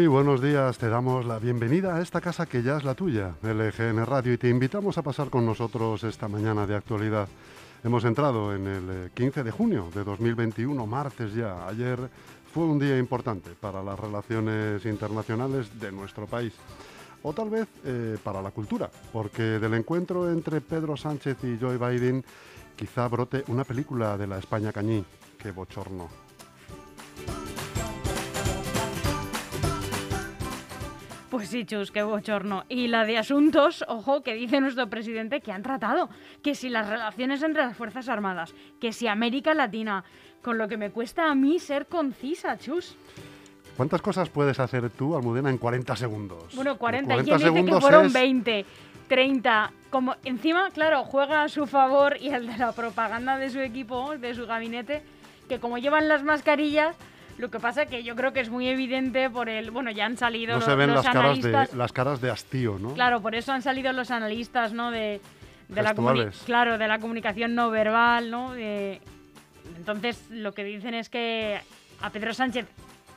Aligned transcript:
Muy 0.00 0.06
buenos 0.06 0.40
días, 0.40 0.78
te 0.78 0.88
damos 0.88 1.26
la 1.26 1.38
bienvenida 1.38 1.94
a 1.94 2.00
esta 2.00 2.22
casa 2.22 2.46
que 2.46 2.62
ya 2.62 2.78
es 2.78 2.84
la 2.84 2.94
tuya, 2.94 3.34
LGN 3.42 4.06
Radio, 4.06 4.32
y 4.32 4.38
te 4.38 4.48
invitamos 4.48 4.96
a 4.96 5.02
pasar 5.02 5.28
con 5.28 5.44
nosotros 5.44 6.04
esta 6.04 6.26
mañana 6.26 6.66
de 6.66 6.74
actualidad. 6.74 7.28
Hemos 7.84 8.06
entrado 8.06 8.54
en 8.54 8.66
el 8.66 9.10
15 9.10 9.44
de 9.44 9.50
junio 9.50 9.90
de 9.94 10.02
2021, 10.02 10.86
martes 10.86 11.34
ya. 11.34 11.68
Ayer 11.68 11.98
fue 12.50 12.64
un 12.64 12.78
día 12.78 12.96
importante 12.96 13.50
para 13.60 13.82
las 13.82 14.00
relaciones 14.00 14.86
internacionales 14.86 15.78
de 15.78 15.92
nuestro 15.92 16.26
país. 16.26 16.54
O 17.22 17.34
tal 17.34 17.50
vez 17.50 17.68
eh, 17.84 18.16
para 18.24 18.40
la 18.40 18.52
cultura, 18.52 18.90
porque 19.12 19.42
del 19.42 19.74
encuentro 19.74 20.32
entre 20.32 20.62
Pedro 20.62 20.96
Sánchez 20.96 21.44
y 21.44 21.58
Joe 21.60 21.76
Biden 21.76 22.24
quizá 22.74 23.06
brote 23.06 23.44
una 23.48 23.64
película 23.64 24.16
de 24.16 24.26
la 24.26 24.38
España 24.38 24.72
Cañí. 24.72 25.04
¡Qué 25.36 25.50
bochorno! 25.50 26.29
Pues 31.30 31.48
sí, 31.48 31.64
chus, 31.64 31.92
qué 31.92 32.02
bochorno. 32.02 32.64
Y 32.68 32.88
la 32.88 33.04
de 33.04 33.16
asuntos, 33.16 33.84
ojo, 33.86 34.22
que 34.22 34.34
dice 34.34 34.60
nuestro 34.60 34.88
presidente 34.90 35.40
que 35.40 35.52
han 35.52 35.62
tratado. 35.62 36.10
Que 36.42 36.56
si 36.56 36.68
las 36.68 36.88
relaciones 36.88 37.40
entre 37.44 37.62
las 37.62 37.76
Fuerzas 37.76 38.08
Armadas, 38.08 38.52
que 38.80 38.92
si 38.92 39.06
América 39.06 39.54
Latina, 39.54 40.02
con 40.42 40.58
lo 40.58 40.66
que 40.66 40.76
me 40.76 40.90
cuesta 40.90 41.30
a 41.30 41.34
mí 41.36 41.60
ser 41.60 41.86
concisa, 41.86 42.58
chus. 42.58 42.96
¿Cuántas 43.76 44.02
cosas 44.02 44.28
puedes 44.28 44.58
hacer 44.58 44.90
tú, 44.90 45.16
Almudena, 45.16 45.50
en 45.50 45.58
40 45.58 45.94
segundos? 45.94 46.54
Bueno, 46.56 46.76
40, 46.76 47.14
40 47.14 47.36
¿quién 47.36 47.54
dice 47.54 47.64
que 47.64 47.80
fueron 47.80 48.12
20? 48.12 48.66
30. 49.08 49.72
Como 49.90 50.16
encima, 50.24 50.70
claro, 50.70 51.04
juega 51.04 51.44
a 51.44 51.48
su 51.48 51.66
favor 51.66 52.16
y 52.20 52.30
el 52.30 52.48
de 52.48 52.58
la 52.58 52.72
propaganda 52.72 53.38
de 53.38 53.50
su 53.50 53.60
equipo, 53.60 54.18
de 54.18 54.34
su 54.34 54.46
gabinete, 54.46 55.02
que 55.48 55.60
como 55.60 55.78
llevan 55.78 56.08
las 56.08 56.24
mascarillas, 56.24 56.96
lo 57.40 57.50
que 57.50 57.58
pasa 57.58 57.86
que 57.86 58.02
yo 58.02 58.14
creo 58.14 58.32
que 58.32 58.40
es 58.40 58.50
muy 58.50 58.68
evidente 58.68 59.30
por 59.30 59.48
el, 59.48 59.70
bueno, 59.70 59.90
ya 59.90 60.06
han 60.06 60.16
salido 60.16 60.52
no 60.52 60.58
los, 60.58 60.64
se 60.66 60.74
ven 60.74 60.94
las 60.94 61.06
analistas. 61.06 61.52
Caras 61.52 61.70
de, 61.70 61.76
las 61.76 61.92
caras 61.92 62.20
de 62.20 62.30
hastío, 62.30 62.78
¿no? 62.78 62.94
Claro, 62.94 63.20
por 63.22 63.34
eso 63.34 63.52
han 63.52 63.62
salido 63.62 63.92
los 63.92 64.10
analistas, 64.10 64.72
¿no? 64.72 64.90
De, 64.90 65.20
de 65.68 65.82
la 65.82 65.94
claro, 66.44 66.78
de 66.78 66.88
la 66.88 66.98
comunicación 66.98 67.54
no 67.54 67.70
verbal, 67.70 68.30
¿no? 68.30 68.54
entonces 69.76 70.26
lo 70.30 70.52
que 70.52 70.64
dicen 70.64 70.94
es 70.94 71.08
que 71.08 71.60
a 72.02 72.10
Pedro 72.10 72.34
Sánchez 72.34 72.66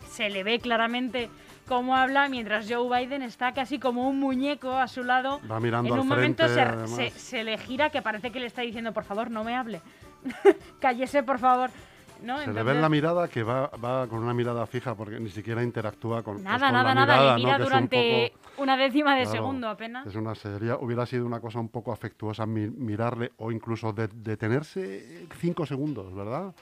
se 0.10 0.30
le 0.30 0.44
ve 0.44 0.60
claramente 0.60 1.30
cómo 1.68 1.96
habla, 1.96 2.30
mientras 2.30 2.72
Joe 2.72 2.88
Biden 2.88 3.22
está 3.24 3.54
casi 3.54 3.80
como 3.80 4.08
un 4.08 4.20
muñeco 4.20 4.78
a 4.78 4.88
su 4.88 5.04
lado. 5.04 5.42
Va 5.50 5.60
mirando 5.60 5.94
en 5.94 6.00
un 6.00 6.08
frente, 6.08 6.44
momento 6.44 6.88
se, 6.88 7.10
se, 7.12 7.44
le 7.44 7.58
gira 7.58 7.90
que 7.90 8.02
parece 8.02 8.32
que 8.32 8.40
le 8.40 8.46
está 8.46 8.62
diciendo, 8.62 8.94
por 8.94 9.04
favor, 9.04 9.32
no 9.32 9.44
me 9.44 9.56
hable. 9.56 9.82
Cállese, 10.80 11.24
por 11.24 11.40
favor. 11.40 11.70
Se 12.24 12.54
le 12.54 12.64
ve 12.64 12.72
en 12.72 12.82
la 12.82 12.90
mirada 12.90 13.28
que 13.28 13.44
va, 13.44 13.68
va, 13.84 14.08
con 14.08 14.20
una 14.24 14.34
mirada 14.34 14.66
fija 14.66 14.96
porque 14.96 15.20
ni 15.20 15.30
siquiera 15.30 15.62
interactúa 15.62 16.24
con 16.24 16.42
Nada, 16.42 16.58
pues, 16.58 16.72
nada, 16.72 16.96
nada, 16.96 17.38
le 17.38 17.44
mira 17.44 17.60
durante 17.60 18.34
una 18.58 18.78
décima 18.78 19.16
de 19.16 19.26
segundo 19.26 19.68
apenas. 19.68 20.08
Es 20.08 20.16
una 20.16 20.34
sería, 20.34 20.78
hubiera 20.78 21.06
sido 21.06 21.26
una 21.26 21.42
cosa 21.42 21.60
un 21.60 21.70
poco 21.70 21.92
afectuosa 21.92 22.46
mirarle 22.46 23.34
o 23.38 23.52
incluso 23.52 23.92
detenerse 23.94 25.28
cinco 25.40 25.66
segundos, 25.66 26.14
¿verdad? 26.16 26.54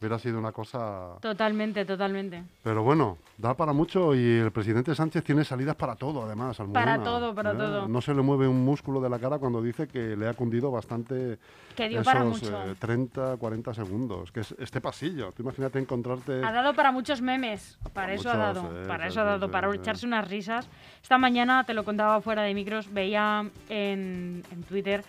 Hubiera 0.00 0.18
sido 0.18 0.38
una 0.38 0.50
cosa... 0.50 1.18
Totalmente, 1.20 1.84
totalmente. 1.84 2.42
Pero 2.62 2.82
bueno, 2.82 3.18
da 3.36 3.54
para 3.54 3.74
mucho 3.74 4.14
y 4.14 4.38
el 4.38 4.50
presidente 4.50 4.94
Sánchez 4.94 5.22
tiene 5.22 5.44
salidas 5.44 5.76
para 5.76 5.94
todo, 5.94 6.24
además. 6.24 6.56
para 6.72 7.02
todo, 7.02 7.34
para 7.34 7.52
¿eh? 7.52 7.56
todo. 7.56 7.86
No 7.86 8.00
se 8.00 8.14
le 8.14 8.22
mueve 8.22 8.48
un 8.48 8.64
músculo 8.64 9.00
de 9.02 9.10
la 9.10 9.18
cara 9.18 9.38
cuando 9.38 9.60
dice 9.60 9.88
que 9.88 10.16
le 10.16 10.26
ha 10.26 10.32
cundido 10.32 10.70
bastante 10.70 11.38
que 11.76 11.88
dio 11.90 12.02
para 12.02 12.24
mucho. 12.24 12.58
30, 12.78 13.36
40 13.36 13.74
segundos. 13.74 14.32
Que 14.32 14.40
es 14.40 14.54
este 14.58 14.80
pasillo. 14.80 15.32
Tú 15.32 15.42
imagínate 15.42 15.78
encontrarte... 15.78 16.42
Ha 16.44 16.52
dado 16.52 16.72
para 16.72 16.92
muchos 16.92 17.20
memes. 17.20 17.78
Para, 17.92 18.14
eso 18.14 18.30
ha 18.30 18.36
dado. 18.36 18.70
para 18.88 19.06
eso 19.06 19.20
ha 19.20 19.24
dado. 19.24 19.50
para 19.50 19.74
echarse 19.74 20.06
unas 20.06 20.26
risas. 20.26 20.66
Esta 21.02 21.18
mañana, 21.18 21.64
te 21.64 21.74
lo 21.74 21.84
contaba 21.84 22.22
fuera 22.22 22.42
de 22.42 22.54
micros, 22.54 22.90
veía 22.90 23.44
en, 23.68 24.42
en 24.50 24.62
Twitter 24.62 25.04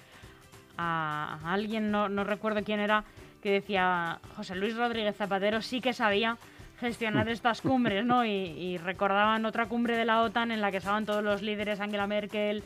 a 0.78 1.40
alguien, 1.46 1.92
no, 1.92 2.10
no 2.10 2.24
recuerdo 2.24 2.64
quién 2.64 2.80
era, 2.80 3.04
que 3.41 3.52
decía 3.52 4.19
José 4.35 4.56
Luis 4.56 4.75
Rodríguez 4.75 5.16
Zapatero 5.16 5.62
sí 5.62 5.81
que 5.81 5.94
sabía 5.94 6.38
gestionar 6.79 7.28
mm. 7.28 7.29
estas 7.29 7.62
cumbres, 7.62 8.03
¿no? 8.06 8.25
Y, 8.25 8.78
recordaban 8.78 9.46
otra 9.46 9.68
cumbre 9.68 9.96
de 9.96 10.06
la 10.06 10.22
OTAN 10.24 10.52
en 10.52 10.62
la 10.62 10.72
que 10.72 10.78
estaban 10.78 11.06
todos 11.06 11.24
los 11.24 11.41
líderes, 11.41 11.79
Angela 11.79 12.07
Merkel, 12.07 12.63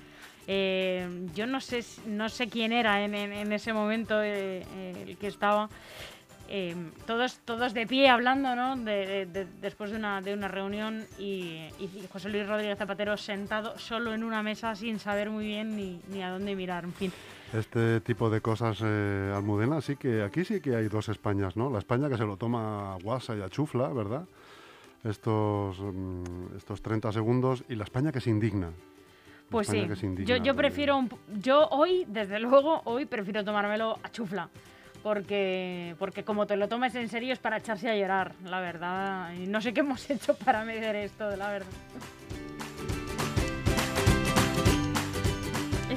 eh, 0.48 1.28
yo 1.34 1.48
no 1.48 1.60
sé, 1.60 1.84
no 2.06 2.30
sé 2.30 2.48
quién 2.48 2.72
era 2.72 3.04
en, 3.04 3.52
ese 3.52 3.74
momento 3.74 4.22
eh, 4.22 4.64
eh, 4.76 5.06
el 5.08 5.18
que 5.18 5.28
estaba, 5.28 5.70
todos, 7.08 7.40
todos 7.40 7.74
de 7.74 7.88
pie 7.88 8.08
hablando, 8.08 8.56
¿no? 8.56 8.78
después 8.78 9.90
de 9.90 9.98
una, 9.98 10.22
de 10.22 10.34
una 10.34 10.48
reunión 10.48 11.06
y, 11.18 11.68
José 12.14 12.30
Luis 12.30 12.48
Rodríguez 12.48 12.78
Zapatero 12.78 13.18
sentado 13.18 13.78
solo 13.80 14.14
en 14.14 14.24
una 14.24 14.44
mesa 14.44 14.76
sin 14.76 15.00
saber 15.00 15.32
muy 15.32 15.46
bien 15.46 15.76
ni, 15.76 16.00
ni 16.10 16.22
a 16.22 16.30
dónde 16.30 16.56
mirar, 16.56 16.84
en 16.84 16.94
fin 16.94 17.12
este 17.60 18.02
tipo 18.02 18.30
de 18.30 18.42
cosas, 18.42 18.80
eh, 18.84 19.32
Almudena, 19.36 19.82
sí 19.82 19.96
que 19.96 20.24
aquí 20.24 20.46
sí 20.46 20.62
que 20.62 20.76
hay 20.76 20.88
dos 20.88 21.10
Españas, 21.10 21.56
¿no? 21.56 21.70
La 21.70 21.80
España 21.80 22.10
que 22.10 22.18
se 22.18 22.26
lo 22.26 22.38
toma 22.38 22.94
a 22.94 22.98
guasa 22.98 23.36
y 23.36 23.42
a 23.42 23.50
chufla, 23.50 23.90
¿verdad? 23.90 24.26
Estos, 25.04 25.80
mm, 25.80 26.58
estos 26.58 26.82
30 26.82 27.12
segundos 27.12 27.64
y 27.70 27.76
la 27.76 27.84
España 27.84 28.12
que 28.12 28.22
se 28.22 28.30
indigna. 28.30 28.72
Pues 29.50 29.68
sí, 29.68 29.88
yo, 30.26 30.38
yo 30.38 30.56
prefiero, 30.56 31.08
yo 31.40 31.68
hoy, 31.70 32.06
desde 32.08 32.40
luego, 32.40 32.82
hoy 32.86 33.06
prefiero 33.06 33.44
tomármelo 33.44 34.00
a 34.02 34.10
chufla. 34.10 34.50
Porque, 35.04 35.96
porque 36.00 36.24
como 36.24 36.48
te 36.48 36.56
lo 36.58 36.68
tomes 36.68 36.96
en 36.96 37.10
serio 37.10 37.32
es 37.32 37.38
para 37.38 37.58
echarse 37.58 37.88
a 37.88 37.96
llorar, 37.96 38.34
la 38.44 38.60
verdad. 38.60 39.34
Y 39.36 39.46
no 39.46 39.62
sé 39.62 39.72
qué 39.72 39.82
hemos 39.82 40.10
hecho 40.10 40.36
para 40.36 40.66
medir 40.66 40.96
esto, 40.96 41.36
la 41.36 41.50
verdad. 41.50 41.68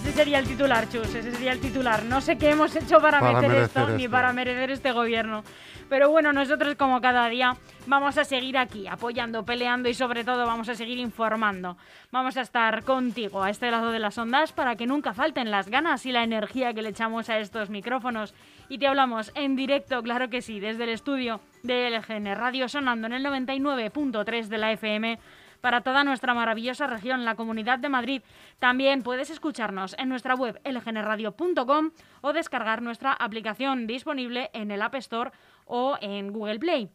Ese 0.08 0.16
sería 0.16 0.38
el 0.38 0.46
titular, 0.46 0.88
Chus, 0.88 1.14
ese 1.14 1.32
sería 1.32 1.52
el 1.52 1.60
titular. 1.60 2.02
No 2.02 2.22
sé 2.22 2.38
qué 2.38 2.48
hemos 2.48 2.74
hecho 2.74 2.98
para, 2.98 3.20
meter 3.20 3.54
esto, 3.56 3.90
ni 3.90 4.08
para 4.08 4.32
merecer 4.32 4.70
este 4.70 4.90
gobierno. 4.90 5.44
Pero 5.90 6.08
bueno, 6.08 6.32
nosotros 6.32 6.76
como 6.76 7.02
cada 7.02 7.28
día 7.28 7.58
vamos 7.86 8.16
a 8.16 8.24
seguir 8.24 8.56
aquí 8.56 8.86
apoyando, 8.86 9.44
peleando 9.44 9.86
y 9.86 9.92
sobre 9.92 10.24
todo 10.24 10.46
vamos 10.46 10.70
a 10.70 10.74
seguir 10.74 10.96
informando. 10.96 11.76
Vamos 12.10 12.38
a 12.38 12.40
estar 12.40 12.84
contigo 12.84 13.42
a 13.42 13.50
este 13.50 13.70
lado 13.70 13.90
de 13.90 13.98
las 13.98 14.16
ondas 14.16 14.52
para 14.52 14.76
que 14.76 14.86
nunca 14.86 15.12
falten 15.12 15.50
las 15.50 15.68
ganas 15.68 16.06
y 16.06 16.12
la 16.12 16.24
energía 16.24 16.72
que 16.72 16.80
le 16.80 16.88
echamos 16.88 17.28
a 17.28 17.38
estos 17.38 17.68
micrófonos. 17.68 18.34
Y 18.70 18.78
te 18.78 18.86
hablamos 18.86 19.30
en 19.34 19.56
directo, 19.56 20.02
claro 20.02 20.30
que 20.30 20.40
sí, 20.40 20.58
desde 20.58 20.84
el 20.84 20.90
estudio 20.90 21.42
de 21.62 21.90
LGN 21.90 22.34
Radio 22.34 22.66
sonando 22.66 23.08
en 23.08 23.12
el 23.12 23.26
99.3 23.26 24.46
de 24.46 24.58
la 24.58 24.72
FM 24.72 25.18
para 25.60 25.82
toda 25.82 26.04
nuestra 26.04 26.34
maravillosa 26.34 26.86
región, 26.86 27.24
la 27.24 27.34
Comunidad 27.34 27.78
de 27.78 27.88
Madrid. 27.88 28.22
También 28.58 29.02
puedes 29.02 29.30
escucharnos 29.30 29.94
en 29.98 30.08
nuestra 30.08 30.34
web 30.34 30.60
lgnradio.com 30.64 31.90
o 32.20 32.32
descargar 32.32 32.82
nuestra 32.82 33.12
aplicación 33.12 33.86
disponible 33.86 34.50
en 34.52 34.70
el 34.70 34.82
App 34.82 34.94
Store 34.96 35.30
o 35.66 35.96
en 36.00 36.32
Google 36.32 36.58
Play. 36.58 36.90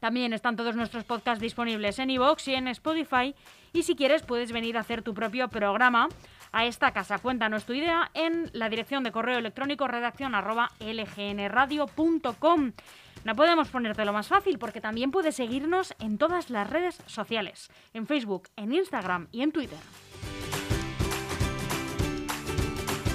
También 0.00 0.32
están 0.32 0.56
todos 0.56 0.74
nuestros 0.74 1.04
podcasts 1.04 1.42
disponibles 1.42 1.98
en 1.98 2.10
iVoox 2.10 2.48
y 2.48 2.54
en 2.54 2.68
Spotify. 2.68 3.34
Y 3.72 3.82
si 3.82 3.94
quieres, 3.94 4.22
puedes 4.22 4.50
venir 4.50 4.78
a 4.78 4.80
hacer 4.80 5.02
tu 5.02 5.12
propio 5.12 5.48
programa 5.48 6.08
a 6.52 6.64
esta 6.64 6.92
casa. 6.92 7.18
Cuéntanos 7.18 7.66
tu 7.66 7.74
idea 7.74 8.10
en 8.14 8.50
la 8.52 8.68
dirección 8.70 9.04
de 9.04 9.12
correo 9.12 9.38
electrónico 9.38 9.86
redacción 9.86 10.32
lgnradio.com. 10.32 11.92
No 13.24 13.34
podemos 13.34 13.68
ponértelo 13.68 14.12
más 14.12 14.28
fácil 14.28 14.58
porque 14.58 14.80
también 14.80 15.10
puedes 15.10 15.36
seguirnos 15.36 15.94
en 15.98 16.16
todas 16.16 16.50
las 16.50 16.68
redes 16.68 17.02
sociales, 17.06 17.68
en 17.92 18.06
Facebook, 18.06 18.48
en 18.56 18.72
Instagram 18.72 19.28
y 19.30 19.42
en 19.42 19.52
Twitter. 19.52 19.78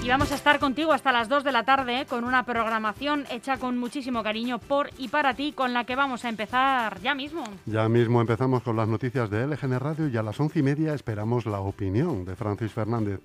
Y 0.04 0.10
vamos 0.10 0.32
a 0.32 0.36
estar 0.36 0.60
contigo 0.60 0.94
hasta 0.94 1.12
las 1.12 1.28
2 1.30 1.44
de 1.44 1.52
la 1.52 1.64
tarde 1.64 2.06
con 2.08 2.26
una 2.26 2.46
programación 2.46 3.26
hecha 3.32 3.58
con 3.58 3.80
muchísimo 3.80 4.22
cariño 4.22 4.60
por 4.60 4.92
y 5.00 5.08
para 5.08 5.34
ti, 5.34 5.52
con 5.52 5.74
la 5.74 5.84
que 5.86 5.96
vamos 5.96 6.24
a 6.26 6.30
empezar 6.30 7.02
ya 7.02 7.16
mismo. 7.16 7.44
Ya 7.66 7.90
mismo 7.90 8.22
empezamos 8.22 8.62
con 8.62 8.76
las 8.76 8.88
noticias 8.88 9.32
de 9.32 9.48
LGN 9.48 9.80
Radio 9.80 10.08
y 10.08 10.16
a 10.16 10.22
las 10.22 10.40
once 10.40 10.60
y 10.60 10.62
media 10.62 10.94
esperamos 10.94 11.48
la 11.48 11.60
opinión 11.60 12.24
de 12.24 12.36
Francis 12.36 12.72
Fernández. 12.72 13.20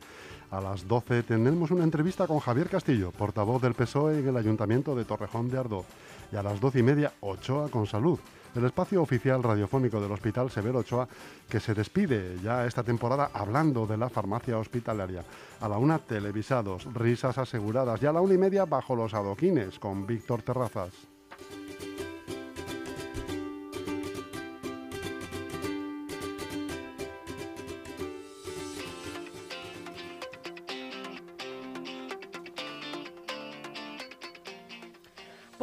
A 0.51 0.63
las 0.63 0.89
12 0.89 1.23
tenemos 1.25 1.71
una 1.71 1.85
entrevista 1.85 2.27
con 2.27 2.39
Javier 2.39 2.71
Castillo, 2.71 3.13
portavoz 3.13 3.61
del 3.61 3.75
PSOE 3.75 4.21
en 4.21 4.29
el 4.29 4.37
Ayuntamiento 4.39 4.95
de 4.95 5.05
Torrejón 5.05 5.51
de 5.51 5.59
Ardoz 5.59 5.87
y 6.33 6.37
a 6.37 6.43
las 6.43 6.61
doce 6.61 6.81
y 6.81 6.83
media 6.83 7.13
Ochoa 7.21 7.69
con 7.69 7.87
Salud, 7.87 8.19
el 8.55 8.65
espacio 8.65 9.03
oficial 9.03 9.43
radiofónico 9.43 10.01
del 10.01 10.13
Hospital 10.13 10.51
Severo 10.51 10.81
Ochoa 10.81 11.09
que 11.49 11.61
se 11.61 11.75
despide 11.75 12.37
ya 12.43 12.67
esta 12.67 12.83
temporada 12.83 13.31
hablando 13.33 13.87
de 13.87 13.97
la 13.97 14.09
farmacia 14.09 14.59
hospitalaria. 14.59 15.25
A 15.61 15.69
la 15.69 15.79
una 15.79 15.99
televisados, 15.99 16.93
risas 16.93 17.39
aseguradas 17.39 18.03
y 18.03 18.07
a 18.07 18.13
la 18.13 18.21
una 18.21 18.35
y 18.35 18.39
media 18.39 18.65
bajo 18.65 18.97
los 18.97 19.15
adoquines 19.15 19.79
con 19.79 20.07
Víctor 20.07 20.43
Terrazas. 20.43 21.10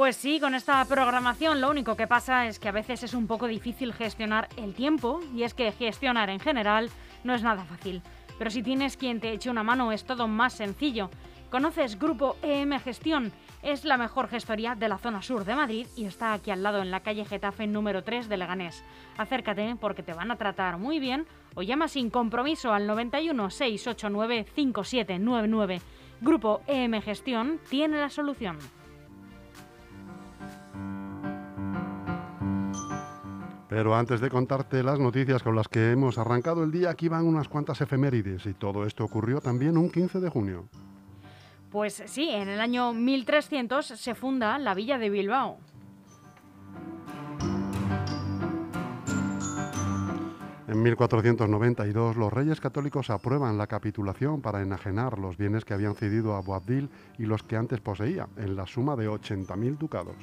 Pues 0.07 0.15
sí, 0.15 0.39
con 0.39 0.55
esta 0.55 0.85
programación 0.85 1.59
lo 1.59 1.69
único 1.69 1.97
que 1.97 2.07
pasa 2.07 2.47
es 2.47 2.59
que 2.59 2.69
a 2.69 2.71
veces 2.71 3.03
es 3.03 3.13
un 3.13 3.27
poco 3.27 3.45
difícil 3.45 3.91
gestionar 3.91 4.47
el 4.55 4.73
tiempo 4.73 5.19
y 5.35 5.43
es 5.43 5.53
que 5.53 5.69
gestionar 5.73 6.29
en 6.29 6.39
general 6.39 6.89
no 7.25 7.35
es 7.35 7.43
nada 7.43 7.65
fácil. 7.65 8.01
Pero 8.37 8.49
si 8.49 8.63
tienes 8.63 8.95
quien 8.95 9.19
te 9.19 9.33
eche 9.33 9.49
una 9.49 9.63
mano 9.63 9.91
es 9.91 10.05
todo 10.05 10.29
más 10.29 10.53
sencillo. 10.53 11.09
¿Conoces 11.51 11.99
Grupo 11.99 12.37
EM 12.41 12.79
Gestión? 12.79 13.33
Es 13.61 13.83
la 13.83 13.97
mejor 13.97 14.29
gestoría 14.29 14.75
de 14.75 14.87
la 14.87 14.97
zona 14.97 15.21
sur 15.21 15.43
de 15.43 15.55
Madrid 15.55 15.87
y 15.97 16.05
está 16.05 16.31
aquí 16.31 16.51
al 16.51 16.63
lado 16.63 16.81
en 16.81 16.89
la 16.89 17.01
calle 17.01 17.25
Getafe 17.25 17.67
número 17.67 18.05
3 18.05 18.29
de 18.29 18.37
Leganés. 18.37 18.85
Acércate 19.17 19.75
porque 19.75 20.03
te 20.03 20.13
van 20.13 20.31
a 20.31 20.37
tratar 20.37 20.77
muy 20.77 20.99
bien 20.99 21.27
o 21.53 21.63
llama 21.63 21.89
sin 21.89 22.09
compromiso 22.11 22.71
al 22.71 22.87
91 22.87 23.49
689 23.49 24.45
5799. 24.55 25.81
Grupo 26.21 26.61
EM 26.65 27.01
Gestión 27.01 27.59
tiene 27.69 27.99
la 27.99 28.09
solución. 28.09 28.57
Pero 33.69 33.95
antes 33.95 34.21
de 34.21 34.29
contarte 34.29 34.81
las 34.81 34.99
noticias 34.99 35.43
con 35.43 35.55
las 35.55 35.67
que 35.67 35.91
hemos 35.91 36.17
arrancado 36.17 36.63
el 36.63 36.71
día, 36.71 36.89
aquí 36.89 37.09
van 37.09 37.25
unas 37.25 37.49
cuantas 37.49 37.81
efemérides 37.81 38.45
y 38.45 38.53
todo 38.53 38.85
esto 38.85 39.03
ocurrió 39.03 39.41
también 39.41 39.77
un 39.77 39.89
15 39.89 40.19
de 40.19 40.29
junio. 40.29 40.69
Pues 41.69 42.01
sí, 42.05 42.29
en 42.29 42.47
el 42.47 42.61
año 42.61 42.93
1300 42.93 43.85
se 43.85 44.15
funda 44.15 44.57
la 44.57 44.73
villa 44.73 44.97
de 44.97 45.09
Bilbao. 45.09 45.57
En 50.69 50.83
1492 50.83 52.17
los 52.17 52.31
reyes 52.31 52.59
católicos 52.59 53.09
aprueban 53.09 53.57
la 53.57 53.67
capitulación 53.67 54.41
para 54.41 54.61
enajenar 54.61 55.17
los 55.17 55.37
bienes 55.37 55.65
que 55.65 55.73
habían 55.73 55.95
cedido 55.95 56.35
a 56.35 56.41
Boabdil 56.41 56.89
y 57.17 57.25
los 57.25 57.43
que 57.43 57.55
antes 57.55 57.79
poseía, 57.79 58.27
en 58.37 58.55
la 58.55 58.65
suma 58.65 58.95
de 58.95 59.09
80.000 59.09 59.77
ducados. 59.77 60.15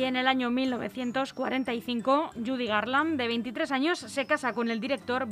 Y 0.00 0.04
en 0.04 0.16
el 0.16 0.28
año 0.28 0.50
1945, 0.50 2.30
Judy 2.34 2.64
Garland, 2.64 3.18
de 3.18 3.28
23 3.28 3.70
años, 3.70 3.98
se 3.98 4.24
casa 4.24 4.54
con 4.54 4.70
el 4.70 4.80
director 4.80 5.28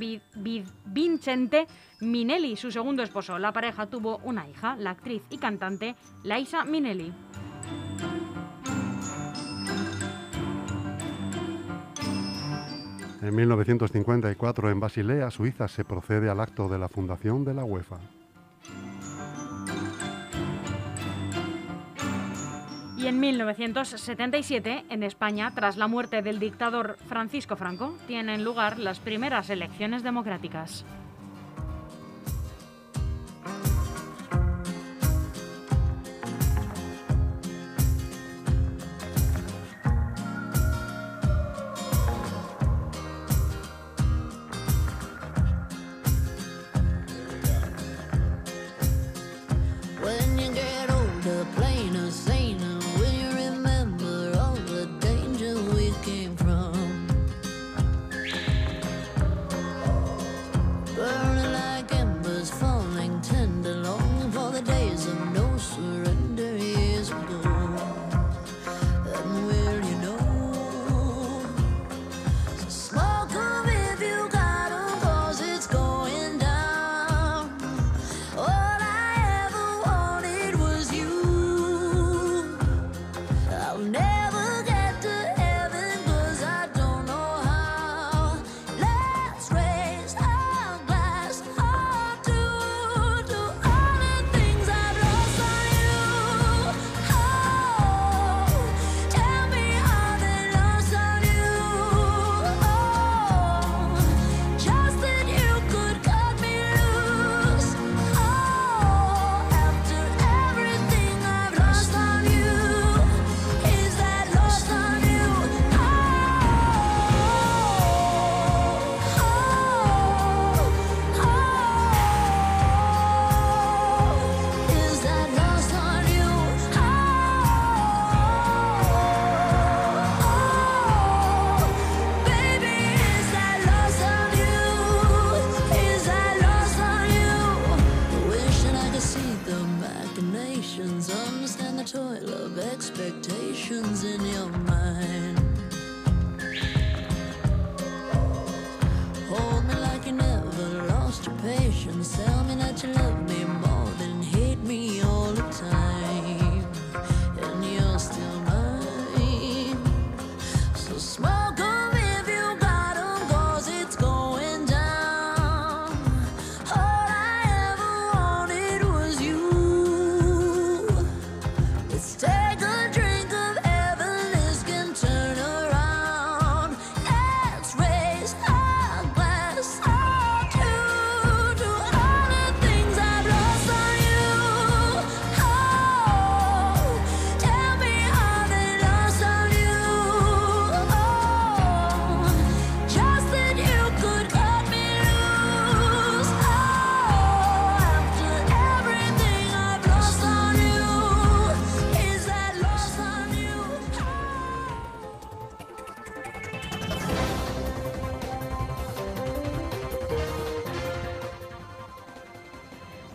Vincente 0.84 1.66
Minelli, 2.02 2.54
su 2.54 2.70
segundo 2.70 3.02
esposo. 3.02 3.38
La 3.38 3.50
pareja 3.50 3.86
tuvo 3.86 4.18
una 4.24 4.46
hija, 4.46 4.76
la 4.76 4.90
actriz 4.90 5.22
y 5.30 5.38
cantante 5.38 5.94
Laisa 6.22 6.66
Minelli. 6.66 7.10
En 13.22 13.34
1954, 13.34 14.70
en 14.70 14.80
Basilea, 14.80 15.30
Suiza, 15.30 15.66
se 15.68 15.86
procede 15.86 16.28
al 16.28 16.40
acto 16.40 16.68
de 16.68 16.78
la 16.78 16.90
fundación 16.90 17.42
de 17.42 17.54
la 17.54 17.64
UEFA. 17.64 17.96
Y 22.98 23.06
en 23.06 23.20
1977, 23.20 24.84
en 24.90 25.02
España, 25.04 25.52
tras 25.54 25.76
la 25.76 25.86
muerte 25.86 26.20
del 26.20 26.40
dictador 26.40 26.96
Francisco 27.06 27.54
Franco, 27.54 27.96
tienen 28.08 28.42
lugar 28.42 28.80
las 28.80 28.98
primeras 28.98 29.50
elecciones 29.50 30.02
democráticas. 30.02 30.84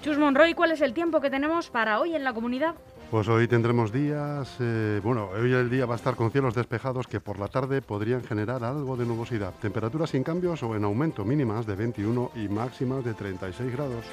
Roy, 0.05 0.53
¿cuál 0.53 0.71
es 0.71 0.81
el 0.81 0.93
tiempo 0.93 1.21
que 1.21 1.29
tenemos 1.29 1.69
para 1.69 1.99
hoy 1.99 2.15
en 2.15 2.23
la 2.23 2.33
comunidad? 2.33 2.75
Pues 3.09 3.27
hoy 3.27 3.47
tendremos 3.47 3.91
días, 3.91 4.57
eh, 4.59 4.99
bueno, 5.03 5.29
hoy 5.33 5.53
el 5.53 5.69
día 5.69 5.85
va 5.85 5.93
a 5.93 5.97
estar 5.97 6.15
con 6.15 6.31
cielos 6.31 6.55
despejados 6.55 7.07
que 7.07 7.19
por 7.19 7.39
la 7.39 7.47
tarde 7.47 7.81
podrían 7.81 8.23
generar 8.23 8.63
algo 8.63 8.97
de 8.97 9.05
nubosidad. 9.05 9.53
Temperaturas 9.61 10.09
sin 10.09 10.23
cambios 10.23 10.61
o 10.63 10.75
en 10.75 10.83
aumento 10.83 11.23
mínimas 11.23 11.65
de 11.65 11.75
21 11.75 12.31
y 12.35 12.47
máximas 12.49 13.05
de 13.05 13.13
36 13.13 13.71
grados. 13.71 14.05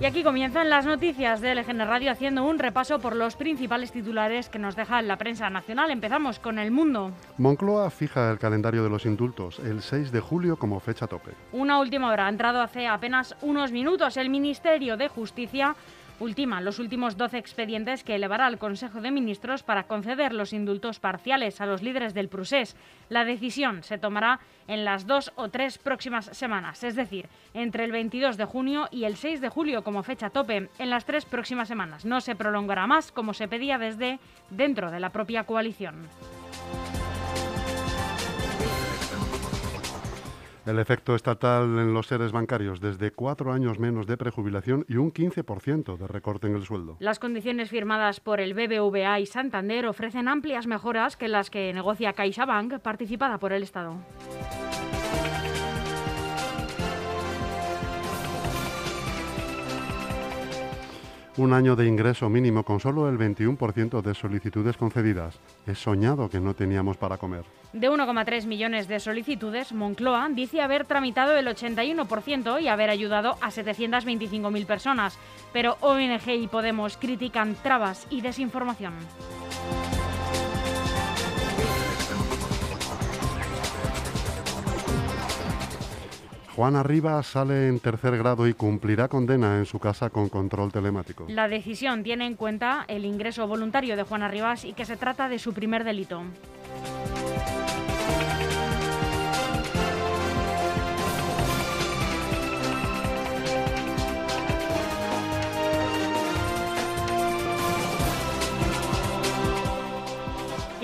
Y 0.00 0.06
aquí 0.06 0.24
comienzan 0.24 0.70
las 0.70 0.86
noticias 0.86 1.40
de 1.40 1.54
LGN 1.54 1.86
Radio 1.86 2.10
haciendo 2.10 2.44
un 2.44 2.58
repaso 2.58 2.98
por 2.98 3.14
los 3.14 3.36
principales 3.36 3.92
titulares 3.92 4.48
que 4.48 4.58
nos 4.58 4.74
deja 4.74 5.00
la 5.02 5.16
prensa 5.16 5.48
nacional. 5.50 5.92
Empezamos 5.92 6.40
con 6.40 6.58
El 6.58 6.72
Mundo. 6.72 7.12
Moncloa 7.38 7.88
fija 7.90 8.32
el 8.32 8.40
calendario 8.40 8.82
de 8.82 8.90
los 8.90 9.06
indultos, 9.06 9.60
el 9.60 9.82
6 9.82 10.10
de 10.10 10.18
julio 10.18 10.56
como 10.56 10.80
fecha 10.80 11.06
tope. 11.06 11.30
Una 11.52 11.78
última 11.78 12.10
hora, 12.10 12.26
ha 12.26 12.28
entrado 12.28 12.60
hace 12.60 12.88
apenas 12.88 13.36
unos 13.40 13.70
minutos. 13.70 14.16
El 14.16 14.30
Ministerio 14.30 14.96
de 14.96 15.06
Justicia 15.06 15.76
ultima 16.20 16.60
los 16.60 16.78
últimos 16.78 17.16
12 17.16 17.38
expedientes 17.38 18.04
que 18.04 18.14
elevará 18.14 18.46
al 18.46 18.58
Consejo 18.58 19.00
de 19.00 19.10
Ministros 19.10 19.62
para 19.62 19.84
conceder 19.84 20.32
los 20.32 20.52
indultos 20.52 21.00
parciales 21.00 21.60
a 21.60 21.66
los 21.66 21.82
líderes 21.82 22.14
del 22.14 22.28
Prusés. 22.28 22.76
La 23.08 23.24
decisión 23.24 23.82
se 23.82 23.98
tomará 23.98 24.40
en 24.68 24.84
las 24.84 25.06
dos 25.06 25.32
o 25.36 25.48
tres 25.48 25.78
próximas 25.78 26.26
semanas, 26.26 26.84
es 26.84 26.94
decir, 26.94 27.28
entre 27.52 27.84
el 27.84 27.92
22 27.92 28.36
de 28.36 28.44
junio 28.44 28.88
y 28.90 29.04
el 29.04 29.16
6 29.16 29.40
de 29.40 29.48
julio 29.48 29.84
como 29.84 30.02
fecha 30.02 30.30
tope, 30.30 30.68
en 30.78 30.90
las 30.90 31.04
tres 31.04 31.24
próximas 31.24 31.68
semanas. 31.68 32.04
No 32.04 32.20
se 32.20 32.36
prolongará 32.36 32.86
más 32.86 33.12
como 33.12 33.34
se 33.34 33.48
pedía 33.48 33.78
desde 33.78 34.18
dentro 34.50 34.90
de 34.90 35.00
la 35.00 35.10
propia 35.10 35.44
coalición. 35.44 36.08
El 40.66 40.78
efecto 40.78 41.14
estatal 41.14 41.64
en 41.78 41.92
los 41.92 42.06
seres 42.06 42.32
bancarios, 42.32 42.80
desde 42.80 43.10
cuatro 43.10 43.52
años 43.52 43.78
menos 43.78 44.06
de 44.06 44.16
prejubilación 44.16 44.86
y 44.88 44.96
un 44.96 45.12
15% 45.12 45.98
de 45.98 46.06
recorte 46.06 46.46
en 46.46 46.56
el 46.56 46.64
sueldo. 46.64 46.96
Las 47.00 47.18
condiciones 47.18 47.68
firmadas 47.68 48.20
por 48.20 48.40
el 48.40 48.54
BBVA 48.54 49.20
y 49.20 49.26
Santander 49.26 49.86
ofrecen 49.86 50.26
amplias 50.26 50.66
mejoras 50.66 51.18
que 51.18 51.28
las 51.28 51.50
que 51.50 51.72
negocia 51.74 52.14
CaixaBank, 52.14 52.78
participada 52.78 53.38
por 53.38 53.52
el 53.52 53.62
Estado. 53.62 53.98
Un 61.36 61.52
año 61.52 61.74
de 61.74 61.88
ingreso 61.88 62.28
mínimo 62.28 62.62
con 62.62 62.78
solo 62.78 63.08
el 63.08 63.18
21% 63.18 64.02
de 64.02 64.14
solicitudes 64.14 64.76
concedidas. 64.76 65.40
He 65.66 65.74
soñado 65.74 66.30
que 66.30 66.38
no 66.38 66.54
teníamos 66.54 66.96
para 66.96 67.16
comer. 67.16 67.42
De 67.72 67.90
1,3 67.90 68.46
millones 68.46 68.86
de 68.86 69.00
solicitudes, 69.00 69.72
Moncloa 69.72 70.28
dice 70.30 70.62
haber 70.62 70.84
tramitado 70.84 71.36
el 71.36 71.48
81% 71.48 72.62
y 72.62 72.68
haber 72.68 72.88
ayudado 72.88 73.36
a 73.40 73.50
725.000 73.50 74.64
personas. 74.64 75.18
Pero 75.52 75.76
ONG 75.80 76.28
y 76.28 76.46
Podemos 76.46 76.96
critican 76.96 77.56
trabas 77.60 78.06
y 78.10 78.20
desinformación. 78.20 78.94
Juana 86.54 86.84
Rivas 86.84 87.26
sale 87.26 87.66
en 87.66 87.80
tercer 87.80 88.16
grado 88.16 88.46
y 88.46 88.54
cumplirá 88.54 89.08
condena 89.08 89.58
en 89.58 89.66
su 89.66 89.80
casa 89.80 90.10
con 90.10 90.28
control 90.28 90.70
telemático. 90.70 91.26
La 91.28 91.48
decisión 91.48 92.04
tiene 92.04 92.26
en 92.26 92.36
cuenta 92.36 92.84
el 92.86 93.04
ingreso 93.04 93.48
voluntario 93.48 93.96
de 93.96 94.04
Juana 94.04 94.28
Rivas 94.28 94.64
y 94.64 94.72
que 94.72 94.84
se 94.84 94.96
trata 94.96 95.28
de 95.28 95.40
su 95.40 95.52
primer 95.52 95.82
delito. 95.82 96.22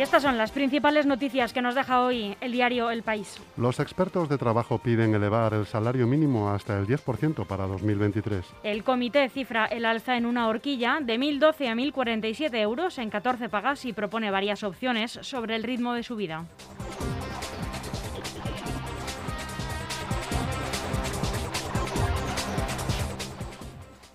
Y 0.00 0.02
estas 0.02 0.23
son 0.23 0.38
las 0.38 0.50
principales 0.50 1.04
noticias 1.04 1.52
que 1.52 1.61
nos 1.61 1.75
deja 1.75 2.00
hoy 2.00 2.35
el 2.40 2.52
diario 2.52 2.90
El 2.90 3.02
País. 3.02 3.38
Los 3.59 3.80
expertos 3.80 4.30
de 4.30 4.38
trabajo 4.38 4.78
piden 4.78 5.14
elevar 5.14 5.52
el 5.52 5.66
salario 5.66 6.07
mínimo 6.07 6.49
hasta 6.49 6.78
el 6.78 6.87
10% 6.87 7.47
para 7.47 7.66
2023. 7.66 8.47
El 8.62 8.83
comité 8.83 9.28
cifra 9.28 9.66
el 9.66 9.85
alza 9.85 10.16
en 10.16 10.25
una 10.25 10.49
horquilla 10.49 11.00
de 11.02 11.19
1.012 11.19 11.69
a 11.69 11.75
1.047 11.75 12.54
euros 12.62 12.97
en 12.97 13.11
14 13.11 13.50
pagas 13.50 13.85
y 13.85 13.92
propone 13.92 14.30
varias 14.30 14.62
opciones 14.62 15.19
sobre 15.21 15.54
el 15.54 15.64
ritmo 15.64 15.92
de 15.92 16.02
subida. 16.02 16.47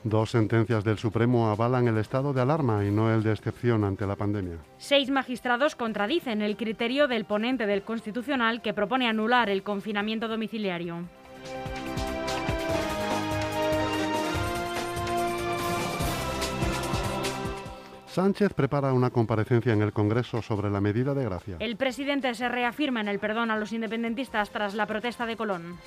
Dos 0.06 0.30
sentencias 0.30 0.84
del 0.84 1.00
Supremo 1.00 1.50
avalan 1.50 1.88
el 1.88 1.98
estado 1.98 2.32
de 2.32 2.40
alarma 2.40 2.86
y 2.86 2.92
no 2.92 3.12
el 3.12 3.24
de 3.24 3.32
excepción 3.32 3.84
ante 3.84 4.06
la 4.06 4.16
pandemia. 4.16 4.60
Seis 4.78 5.10
magistrados 5.10 5.76
contradicen 5.76 6.44
el 6.44 6.58
criterio 6.58 7.08
del 7.08 7.26
ponente 7.26 7.66
del 7.66 7.82
Constitucional 7.82 8.62
que 8.62 8.76
propone 8.76 9.08
anular 9.08 9.50
el 9.50 9.64
confinamiento 9.64 10.28
domiciliario. 10.28 11.08
Sánchez 18.06 18.54
prepara 18.54 18.94
una 18.94 19.10
comparecencia 19.10 19.74
en 19.74 19.82
el 19.82 19.92
Congreso 19.92 20.44
sobre 20.44 20.70
la 20.70 20.82
medida 20.82 21.16
de 21.16 21.26
gracia. 21.26 21.58
El 21.60 21.78
presidente 21.78 22.32
se 22.36 22.48
reafirma 22.48 23.02
en 23.02 23.08
el 23.08 23.18
perdón 23.18 23.50
a 23.50 23.58
los 23.58 23.74
independentistas 23.74 24.52
tras 24.52 24.76
la 24.76 24.86
protesta 24.86 25.26
de 25.26 25.36
Colón. 25.36 25.80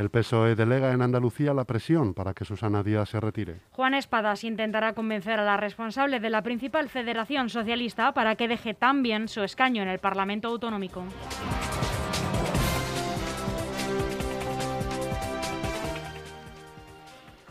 El 0.00 0.08
PSOE 0.08 0.54
delega 0.54 0.92
en 0.92 1.02
Andalucía 1.02 1.52
la 1.52 1.66
presión 1.66 2.14
para 2.14 2.32
que 2.32 2.46
Susana 2.46 2.82
Díaz 2.82 3.10
se 3.10 3.20
retire. 3.20 3.60
Juan 3.72 3.92
Espadas 3.92 4.44
intentará 4.44 4.94
convencer 4.94 5.38
a 5.38 5.44
la 5.44 5.58
responsable 5.58 6.20
de 6.20 6.30
la 6.30 6.40
principal 6.42 6.88
federación 6.88 7.50
socialista 7.50 8.14
para 8.14 8.34
que 8.34 8.48
deje 8.48 8.72
también 8.72 9.28
su 9.28 9.42
escaño 9.42 9.82
en 9.82 9.90
el 9.90 9.98
Parlamento 9.98 10.48
Autonómico. 10.48 11.04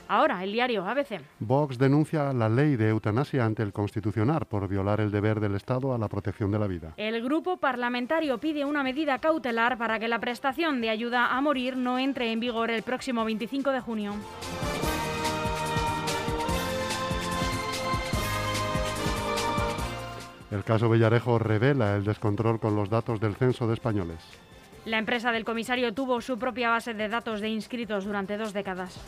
Ahora, 0.10 0.44
el 0.44 0.52
diario 0.52 0.84
ABC. 0.88 1.22
Vox 1.40 1.78
denuncia 1.78 2.34
la 2.34 2.50
ley 2.50 2.76
de 2.76 2.90
eutanasia 2.90 3.46
ante 3.46 3.62
el 3.62 3.72
Constitucional 3.72 4.48
por 4.48 4.68
violar 4.68 5.02
el 5.02 5.12
deber 5.12 5.40
del 5.40 5.54
Estado 5.54 5.94
a 5.94 6.00
la 6.00 6.08
protección 6.08 6.50
de 6.50 6.58
la 6.58 6.66
vida. 6.66 6.94
El 6.98 7.22
grupo 7.22 7.58
parlamentario 7.58 8.40
pide 8.40 8.66
una 8.66 8.82
medida 8.82 9.20
cautelar 9.20 9.78
para 9.78 10.00
que 10.00 10.08
la 10.08 10.18
prestación 10.18 10.82
de 10.82 10.90
ayuda 10.90 11.28
a 11.38 11.42
morir 11.42 11.78
no 11.78 12.00
entre 12.00 12.32
en 12.32 12.40
vigor 12.40 12.72
el 12.72 12.82
próximo 12.82 13.24
25 13.24 13.70
de 13.70 13.82
junio. 13.82 14.14
El 20.50 20.64
caso 20.64 20.90
Villarejo 20.90 21.38
revela 21.38 21.96
el 21.96 22.04
descontrol 22.04 22.60
con 22.60 22.76
los 22.76 22.90
datos 22.90 23.20
del 23.20 23.36
censo 23.36 23.68
de 23.68 23.76
españoles. 23.76 24.18
La 24.86 24.98
empresa 24.98 25.32
del 25.32 25.46
comisario 25.46 25.94
tuvo 25.94 26.20
su 26.22 26.40
propia 26.40 26.70
base 26.70 26.96
de 26.96 27.10
datos 27.10 27.42
de 27.42 27.50
inscritos 27.50 28.06
durante 28.06 28.38
dos 28.38 28.54
décadas. 28.54 29.00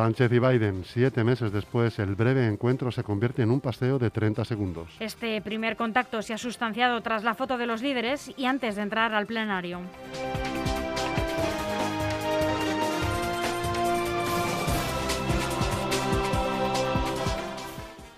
Sánchez 0.00 0.32
y 0.32 0.38
Biden, 0.38 0.82
siete 0.86 1.24
meses 1.24 1.52
después, 1.52 1.98
el 1.98 2.14
breve 2.14 2.46
encuentro 2.46 2.90
se 2.90 3.04
convierte 3.04 3.42
en 3.42 3.50
un 3.50 3.60
paseo 3.60 3.98
de 3.98 4.08
30 4.08 4.46
segundos. 4.46 4.96
Este 4.98 5.42
primer 5.42 5.76
contacto 5.76 6.22
se 6.22 6.32
ha 6.32 6.38
sustanciado 6.38 7.02
tras 7.02 7.22
la 7.22 7.34
foto 7.34 7.58
de 7.58 7.66
los 7.66 7.82
líderes 7.82 8.32
y 8.34 8.46
antes 8.46 8.76
de 8.76 8.82
entrar 8.82 9.12
al 9.12 9.26
plenario. 9.26 9.82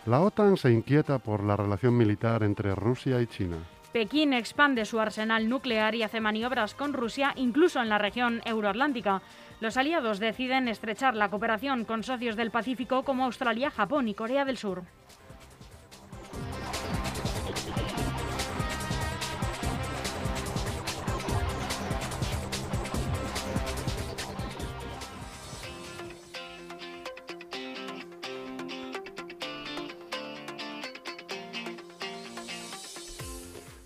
La 0.07 0.21
OTAN 0.21 0.57
se 0.57 0.71
inquieta 0.71 1.19
por 1.19 1.43
la 1.43 1.57
relación 1.57 1.97
militar 1.97 2.45
entre 2.45 2.77
Rusia 2.77 3.21
y 3.21 3.27
China. 3.27 3.57
Pekín 3.93 4.33
expande 4.33 4.87
su 4.87 4.99
arsenal 5.01 5.49
nuclear 5.49 5.95
y 5.95 6.03
hace 6.03 6.21
maniobras 6.21 6.75
con 6.75 6.95
Rusia, 6.95 7.35
incluso 7.37 7.83
en 7.83 7.91
la 7.91 7.99
región 7.99 8.41
euroatlántica. 8.47 9.21
Los 9.63 9.77
aliados 9.77 10.19
deciden 10.19 10.67
estrechar 10.67 11.15
la 11.15 11.29
cooperación 11.29 11.85
con 11.85 12.03
socios 12.03 12.35
del 12.35 12.51
Pacífico 12.51 13.05
como 13.05 13.27
Australia, 13.27 13.71
Japón 13.71 14.09
y 14.09 14.15
Corea 14.15 14.45
del 14.45 14.57
Sur. 14.57 14.83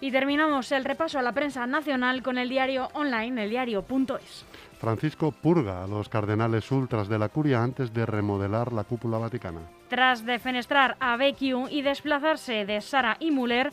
Y 0.00 0.10
terminamos 0.10 0.72
el 0.72 0.84
repaso 0.84 1.18
a 1.18 1.22
la 1.22 1.32
prensa 1.32 1.66
nacional 1.66 2.22
con 2.22 2.38
el 2.38 2.48
diario 2.48 2.88
online, 2.94 3.44
el 3.44 3.50
diario.es. 3.50 4.46
Francisco 4.78 5.30
purga 5.30 5.84
a 5.84 5.86
los 5.86 6.08
cardenales 6.08 6.70
ultras 6.72 7.06
de 7.06 7.18
la 7.18 7.28
curia 7.28 7.62
antes 7.62 7.92
de 7.92 8.06
remodelar 8.06 8.72
la 8.72 8.84
cúpula 8.84 9.18
vaticana. 9.18 9.60
Tras 9.88 10.24
defenestrar 10.24 10.96
a 11.00 11.18
Becciu 11.18 11.68
y 11.68 11.82
desplazarse 11.82 12.64
de 12.64 12.80
Sara 12.80 13.18
y 13.20 13.30
Müller, 13.30 13.72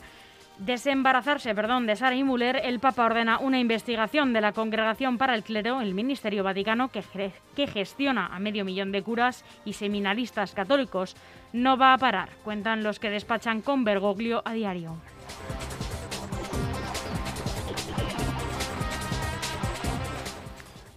desembarazarse, 0.58 1.54
perdón, 1.54 1.86
de 1.86 1.96
Sara 1.96 2.14
y 2.14 2.24
Müller, 2.24 2.60
el 2.62 2.78
Papa 2.78 3.06
ordena 3.06 3.38
una 3.38 3.58
investigación 3.58 4.34
de 4.34 4.42
la 4.42 4.52
Congregación 4.52 5.16
para 5.16 5.34
el 5.34 5.44
Clero, 5.44 5.80
el 5.80 5.94
Ministerio 5.94 6.44
Vaticano, 6.44 6.88
que, 6.88 7.02
que 7.56 7.66
gestiona 7.66 8.26
a 8.26 8.38
medio 8.38 8.66
millón 8.66 8.92
de 8.92 9.02
curas 9.02 9.46
y 9.64 9.72
seminaristas 9.72 10.52
católicos. 10.52 11.16
No 11.54 11.78
va 11.78 11.94
a 11.94 11.98
parar, 11.98 12.28
cuentan 12.44 12.82
los 12.82 12.98
que 12.98 13.08
despachan 13.08 13.62
con 13.62 13.82
Bergoglio 13.82 14.42
a 14.44 14.52
diario. 14.52 14.96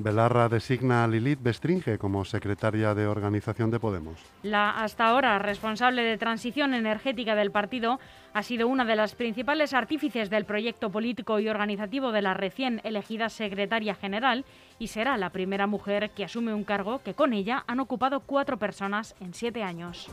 Belarra 0.04 0.50
designa 0.50 1.04
a 1.04 1.08
Lilith 1.08 1.42
Bestringe 1.42 1.98
como 1.98 2.26
secretaria 2.26 2.94
de 2.94 3.08
organización 3.08 3.72
de 3.72 3.80
Podemos. 3.80 4.20
La 4.44 4.72
hasta 4.72 5.08
ahora 5.08 5.40
responsable 5.40 6.04
de 6.04 6.18
transición 6.18 6.74
energética 6.74 7.36
del 7.36 7.52
partido 7.52 8.00
ha 8.34 8.44
sido 8.44 8.68
una 8.68 8.86
de 8.86 8.96
las 8.96 9.16
principales 9.16 9.74
artífices 9.74 10.30
del 10.30 10.46
proyecto 10.46 10.92
político 10.92 11.40
y 11.40 11.50
organizativo 11.50 12.12
de 12.12 12.22
la 12.22 12.34
recién 12.34 12.82
elegida 12.84 13.30
secretaria 13.30 13.96
general 13.96 14.46
y 14.80 14.88
será 14.88 15.18
la 15.18 15.30
primera 15.30 15.68
mujer 15.68 16.12
que 16.12 16.26
asume 16.26 16.54
un 16.54 16.64
cargo 16.64 17.02
que 17.04 17.14
con 17.14 17.34
ella 17.34 17.64
han 17.68 17.80
ocupado 17.80 18.22
cuatro 18.22 18.58
personas 18.58 19.16
en 19.20 19.34
siete 19.34 19.64
años. 19.64 20.08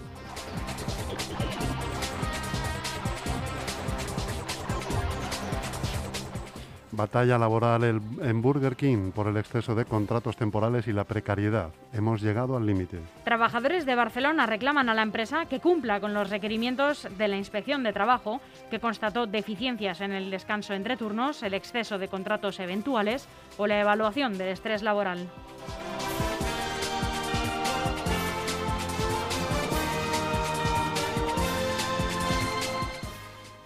Batalla 6.98 7.38
laboral 7.38 7.84
en 7.84 8.42
Burger 8.42 8.74
King 8.74 9.12
por 9.12 9.28
el 9.28 9.36
exceso 9.36 9.76
de 9.76 9.84
contratos 9.84 10.36
temporales 10.36 10.88
y 10.88 10.92
la 10.92 11.04
precariedad. 11.04 11.70
Hemos 11.92 12.20
llegado 12.20 12.56
al 12.56 12.66
límite. 12.66 12.98
Trabajadores 13.22 13.86
de 13.86 13.94
Barcelona 13.94 14.46
reclaman 14.46 14.88
a 14.88 14.94
la 14.94 15.02
empresa 15.02 15.46
que 15.46 15.60
cumpla 15.60 16.00
con 16.00 16.12
los 16.12 16.28
requerimientos 16.28 17.06
de 17.16 17.28
la 17.28 17.36
Inspección 17.36 17.84
de 17.84 17.92
Trabajo, 17.92 18.40
que 18.68 18.80
constató 18.80 19.28
deficiencias 19.28 20.00
en 20.00 20.10
el 20.10 20.28
descanso 20.28 20.74
entre 20.74 20.96
turnos, 20.96 21.44
el 21.44 21.54
exceso 21.54 21.98
de 21.98 22.08
contratos 22.08 22.58
eventuales 22.58 23.28
o 23.58 23.68
la 23.68 23.80
evaluación 23.80 24.36
del 24.36 24.48
estrés 24.48 24.82
laboral. 24.82 25.28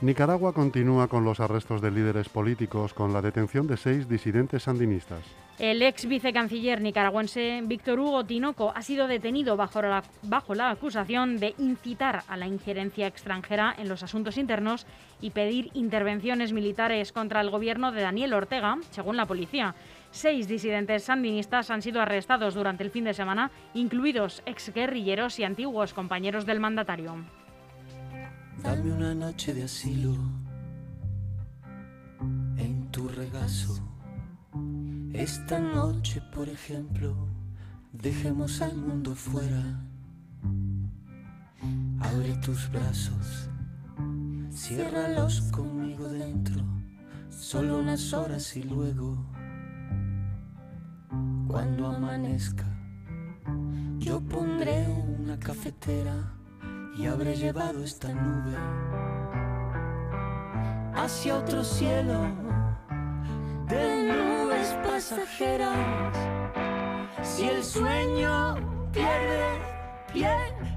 Nicaragua 0.03 0.53
continúa 0.53 1.07
con 1.07 1.25
los 1.25 1.39
arrestos 1.39 1.81
de 1.81 1.93
líderes 1.93 2.29
políticos 2.29 2.93
con 2.93 3.13
la 3.13 3.23
detención 3.23 3.69
de 3.69 3.77
seis 3.77 4.09
disidentes 4.09 4.65
sandinistas. 4.65 5.21
El 5.61 5.81
ex 5.81 6.07
vicecanciller 6.07 6.81
nicaragüense 6.81 7.63
Víctor 7.63 8.01
Hugo 8.01 8.25
Tinoco 8.25 8.73
ha 8.75 8.83
sido 8.83 9.07
detenido 9.07 9.57
bajo 9.57 9.81
la, 9.81 10.71
acusación 10.71 11.39
de 11.39 11.55
incitar 11.57 12.25
a 12.27 12.37
la 12.37 12.49
injerencia 12.49 13.07
extranjera 13.07 13.73
en 13.79 13.89
los 13.89 14.03
asuntos 14.03 14.39
internos 14.39 14.89
y 15.21 15.31
pedir 15.31 15.71
intervenciones 15.73 16.53
militares 16.53 17.13
contra 17.13 17.41
el 17.41 17.51
gobierno 17.51 17.93
de 17.93 18.03
Daniel 18.03 18.35
Ortega, 18.35 18.79
según 18.91 19.17
la 19.17 19.27
policía. 19.27 19.77
Seis 20.11 20.49
disidentes 20.49 21.05
sandinistas 21.05 21.71
han 21.71 21.81
sido 21.81 22.01
arrestados 22.01 22.55
durante 22.55 22.83
el 22.83 22.91
fin 22.91 23.05
de 23.05 23.15
semana, 23.15 23.53
incluidos 23.73 24.43
exguerrilleros 24.47 25.39
y 25.39 25.45
antiguos 25.45 25.95
compañeros 25.95 26.45
del 26.45 26.59
mandatario. 26.59 27.19
Dame 28.61 28.93
una 28.93 29.15
noche 29.15 29.55
de 29.55 29.65
asilo 29.65 30.15
en 32.57 32.89
tu 32.91 33.09
regazo. 33.09 33.79
Esta 35.13 35.59
noche, 35.59 36.21
por 36.35 36.49
ejemplo, 36.49 37.17
dejemos 37.93 38.61
al 38.63 38.77
mundo 38.77 39.15
fuera. 39.15 39.81
Abre 42.01 42.35
tus 42.45 42.71
brazos, 42.71 43.49
ciérralos 44.51 45.41
conmigo 45.53 46.09
dentro, 46.09 46.63
solo 47.31 47.79
unas 47.79 48.13
horas 48.13 48.57
y 48.57 48.65
luego, 48.65 49.25
cuando 51.47 51.87
amanezca, 51.87 52.67
yo 53.99 54.21
pondré 54.21 54.87
una 54.89 55.39
cafetera 55.39 56.35
y 56.95 57.07
habré 57.07 57.35
llevado 57.37 57.83
esta 57.83 58.09
nube 58.09 58.57
hacia 60.95 61.39
otro 61.39 61.65
cielo 61.65 62.21
de 63.67 64.05
nubes 64.05 64.77
pasajeras. 64.85 66.15
Si 67.23 67.49
el 67.49 67.65
sueño 67.65 68.57
pierde 68.93 69.59
pie, 70.13 70.37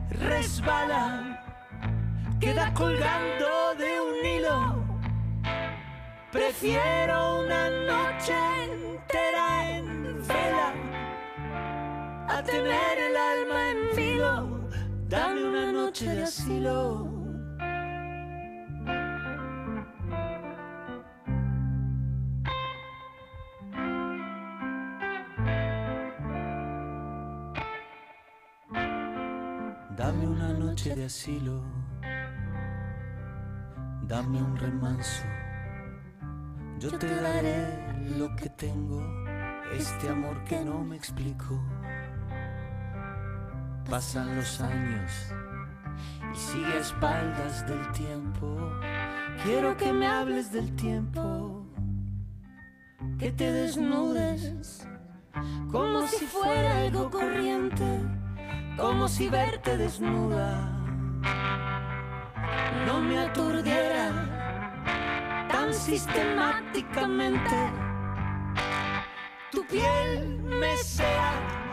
resbala, 0.10 1.42
queda 2.40 2.74
colgando 2.74 3.76
de 3.78 4.02
un 4.02 4.26
hilo. 4.26 4.86
Prefiero 6.32 7.42
una 7.42 7.70
noche 7.70 8.34
entera 8.64 9.70
en 9.72 10.28
vela 10.28 10.74
a 12.30 12.44
tener 12.44 13.00
el 13.00 13.18
alma 13.18 13.65
Dame 15.08 15.44
una 15.44 15.72
noche 15.72 16.10
de 16.10 16.24
asilo. 16.24 17.08
Dame 29.96 30.28
una 30.28 30.54
noche 30.54 30.96
de 30.96 31.06
asilo. 31.06 31.62
Dame 34.08 34.42
un 34.42 34.58
remanso. 34.58 35.24
Yo 36.80 36.98
te 36.98 37.08
daré 37.22 37.78
lo 38.18 38.36
que 38.36 38.50
tengo, 38.50 39.02
este 39.72 40.10
amor 40.10 40.44
que 40.46 40.66
no 40.66 40.84
me 40.84 40.96
explico. 40.96 41.62
Pasan 43.90 44.36
los 44.36 44.60
años 44.62 45.12
y 46.34 46.38
sigue 46.38 46.74
a 46.74 46.80
espaldas 46.80 47.68
del 47.68 47.92
tiempo. 47.92 48.72
Quiero 49.44 49.78
que 49.78 49.94
me 49.94 50.08
hables 50.08 50.52
del 50.52 50.76
tiempo, 50.76 51.66
que 53.20 53.32
te 53.32 53.52
desnudes 53.52 54.88
como 55.72 56.08
si 56.08 56.26
fuera 56.26 56.82
algo 56.82 57.10
corriente, 57.10 58.02
como 58.78 59.08
si 59.08 59.30
verte 59.30 59.78
desnuda 59.78 60.76
no 62.86 63.02
me 63.02 63.18
aturdiera 63.20 64.12
tan 65.50 65.74
sistemáticamente. 65.74 67.72
Tu 69.52 69.66
piel 69.66 70.40
me 70.44 70.78
sea 70.78 71.65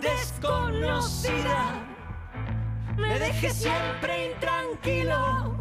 desconocida 0.00 1.88
me 2.98 3.18
deje 3.18 3.50
siempre 3.50 4.32
intranquilo. 4.32 5.56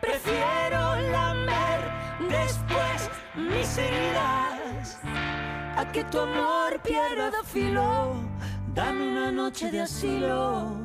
Prefiero 0.00 0.96
lamer 1.12 1.80
después 2.30 3.10
mis 3.36 3.78
heridas 3.78 4.98
a 5.76 5.84
que 5.92 6.02
tu 6.04 6.18
amor 6.18 6.80
pierda 6.82 7.42
filo. 7.44 8.14
Dame 8.74 9.10
una 9.12 9.30
noche 9.30 9.70
de 9.70 9.82
asilo. 9.82 10.76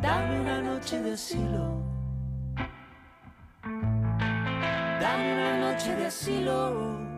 Dame 0.00 0.40
una 0.40 0.60
noche 0.62 1.02
de 1.02 1.12
asilo. 1.12 1.82
Dame 5.00 5.32
una 5.34 5.72
noche 5.72 5.94
de 5.96 6.06
asilo. 6.06 7.17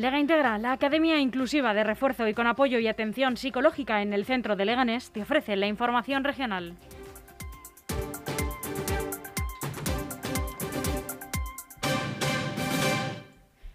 Lega 0.00 0.18
Integra, 0.18 0.56
la 0.56 0.72
Academia 0.72 1.20
Inclusiva 1.20 1.74
de 1.74 1.84
Refuerzo 1.84 2.26
y 2.26 2.32
con 2.32 2.46
apoyo 2.46 2.78
y 2.78 2.88
atención 2.88 3.36
psicológica 3.36 4.00
en 4.00 4.14
el 4.14 4.24
centro 4.24 4.56
de 4.56 4.64
Leganés, 4.64 5.10
te 5.10 5.20
ofrece 5.20 5.56
la 5.56 5.66
información 5.66 6.24
regional. 6.24 6.74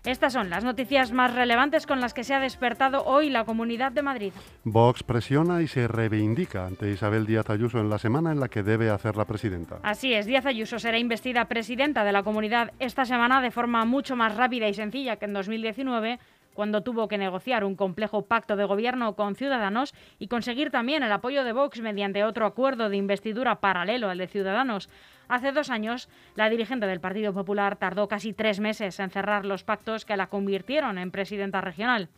Estas 0.05 0.33
son 0.33 0.51
las 0.51 0.63
noticias 0.63 1.11
más 1.11 1.33
relevantes 1.33 1.87
con 1.87 1.99
las 1.99 2.13
que 2.13 2.23
se 2.23 2.35
ha 2.35 2.39
despertado 2.39 3.03
hoy 3.05 3.31
la 3.31 3.43
Comunidad 3.43 3.91
de 3.91 4.03
Madrid. 4.03 4.33
Vox 4.63 5.01
presiona 5.01 5.63
y 5.63 5.67
se 5.67 5.87
reivindica 5.87 6.67
ante 6.67 6.91
Isabel 6.91 7.25
Díaz 7.25 7.49
Ayuso 7.49 7.79
en 7.79 7.89
la 7.89 7.97
semana 7.97 8.31
en 8.31 8.39
la 8.39 8.47
que 8.47 8.61
debe 8.61 8.91
hacer 8.91 9.15
la 9.15 9.25
presidenta. 9.25 9.79
Así 9.81 10.13
es, 10.13 10.27
Díaz 10.27 10.45
Ayuso 10.45 10.77
será 10.77 10.99
investida 10.99 11.45
presidenta 11.45 12.03
de 12.03 12.11
la 12.11 12.21
comunidad 12.21 12.71
esta 12.77 13.05
semana 13.05 13.41
de 13.41 13.49
forma 13.49 13.83
mucho 13.85 14.15
más 14.15 14.35
rápida 14.35 14.67
y 14.67 14.75
sencilla 14.75 15.15
que 15.15 15.25
en 15.25 15.33
2019 15.33 16.19
cuando 16.55 16.81
tuvo 16.81 17.07
que 17.07 17.19
negociar 17.19 17.63
un 17.63 17.75
complejo 17.75 18.25
pacto 18.25 18.55
de 18.55 18.65
gobierno 18.65 19.15
con 19.15 19.35
Ciudadanos 19.35 19.93
y 20.17 20.27
conseguir 20.27 20.71
también 20.71 21.03
el 21.03 21.11
apoyo 21.11 21.43
de 21.43 21.51
Vox 21.51 21.79
mediante 21.81 22.23
otro 22.23 22.47
acuerdo 22.47 22.89
de 22.89 22.97
investidura 22.97 23.59
paralelo 23.59 24.09
al 24.09 24.17
de 24.17 24.27
Ciudadanos. 24.27 24.89
Hace 25.27 25.51
dos 25.51 25.69
años, 25.69 26.09
la 26.35 26.49
dirigente 26.49 26.87
del 26.87 26.99
Partido 26.99 27.33
Popular 27.33 27.75
tardó 27.75 28.07
casi 28.07 28.33
tres 28.33 28.59
meses 28.59 28.99
en 28.99 29.11
cerrar 29.11 29.45
los 29.45 29.63
pactos 29.63 30.05
que 30.05 30.17
la 30.17 30.27
convirtieron 30.27 30.97
en 30.97 31.11
presidenta 31.11 31.61
regional. 31.61 32.09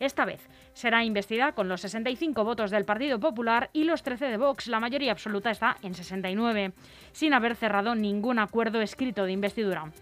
Esta 0.00 0.24
vez 0.24 0.48
será 0.72 1.04
investida 1.04 1.52
con 1.52 1.68
los 1.68 1.82
65 1.82 2.42
votos 2.42 2.72
del 2.72 2.84
Partido 2.84 3.20
Popular 3.20 3.70
y 3.72 3.84
los 3.84 4.02
13 4.02 4.26
de 4.26 4.36
Vox. 4.36 4.66
La 4.66 4.80
mayoría 4.80 5.12
absoluta 5.12 5.50
está 5.50 5.76
en 5.82 5.94
69, 5.94 6.72
sin 7.12 7.34
haber 7.34 7.54
cerrado 7.54 7.94
ningún 7.94 8.40
acuerdo 8.40 8.80
escrito 8.80 9.26
de 9.26 9.32
investidura. 9.32 9.92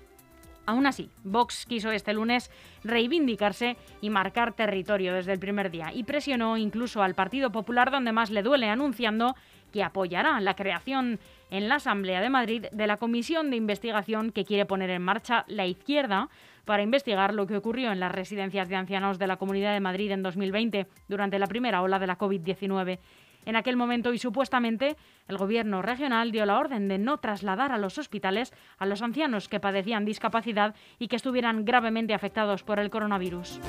Aún 0.67 0.87
así, 0.87 1.11
Vox 1.25 1.67
quiso 1.67 1.91
este 1.91 2.13
lunes 2.13 2.51
reivindicarse 2.85 3.77
y 4.01 4.11
marcar 4.11 4.53
territorio 4.53 5.15
desde 5.15 5.33
el 5.33 5.39
primer 5.39 5.71
día 5.71 5.93
y 5.93 6.05
presionó 6.05 6.57
incluso 6.57 7.03
al 7.03 7.15
Partido 7.15 7.51
Popular 7.51 7.91
donde 7.91 8.13
más 8.13 8.31
le 8.31 8.43
duele, 8.43 8.69
anunciando 8.69 9.35
que 9.73 9.83
apoyará 9.83 10.41
la 10.41 10.55
creación 10.55 11.21
en 11.51 11.69
la 11.69 11.77
Asamblea 11.77 12.21
de 12.21 12.31
Madrid 12.31 12.67
de 12.73 12.87
la 12.87 12.97
comisión 12.97 13.51
de 13.51 13.57
investigación 13.57 14.33
que 14.33 14.45
quiere 14.45 14.67
poner 14.67 14.91
en 14.91 15.03
marcha 15.03 15.45
la 15.49 15.67
izquierda 15.67 16.29
para 16.65 16.83
investigar 16.83 17.35
lo 17.35 17.47
que 17.47 17.57
ocurrió 17.57 17.91
en 17.91 18.01
las 18.01 18.13
residencias 18.13 18.69
de 18.69 18.77
ancianos 18.77 19.19
de 19.19 19.27
la 19.27 19.37
Comunidad 19.37 19.73
de 19.73 19.81
Madrid 19.81 20.13
en 20.13 20.23
2020 20.23 20.87
durante 21.09 21.39
la 21.39 21.47
primera 21.47 21.83
ola 21.83 21.99
de 21.99 22.07
la 22.07 22.19
COVID-19 22.19 22.99
en 23.45 23.57
aquel 23.57 23.77
momento 23.77 24.13
y 24.13 24.19
supuestamente 24.19 24.97
el 25.29 25.37
gobierno 25.37 25.83
regional 25.83 26.33
dio 26.33 26.47
la 26.47 26.59
orden 26.59 26.89
de 26.89 26.99
no 26.99 27.19
trasladar 27.19 27.73
a 27.73 27.79
los 27.79 27.99
hospitales 27.99 28.53
a 28.79 28.87
los 28.87 29.03
ancianos 29.03 29.49
que 29.49 29.61
padecían 29.61 30.05
discapacidad 30.05 30.75
y 30.99 31.09
que 31.09 31.17
estuvieran 31.17 31.65
gravemente 31.65 32.15
afectados 32.15 32.63
por 32.63 32.79
el 32.79 32.91
coronavirus. 32.91 33.61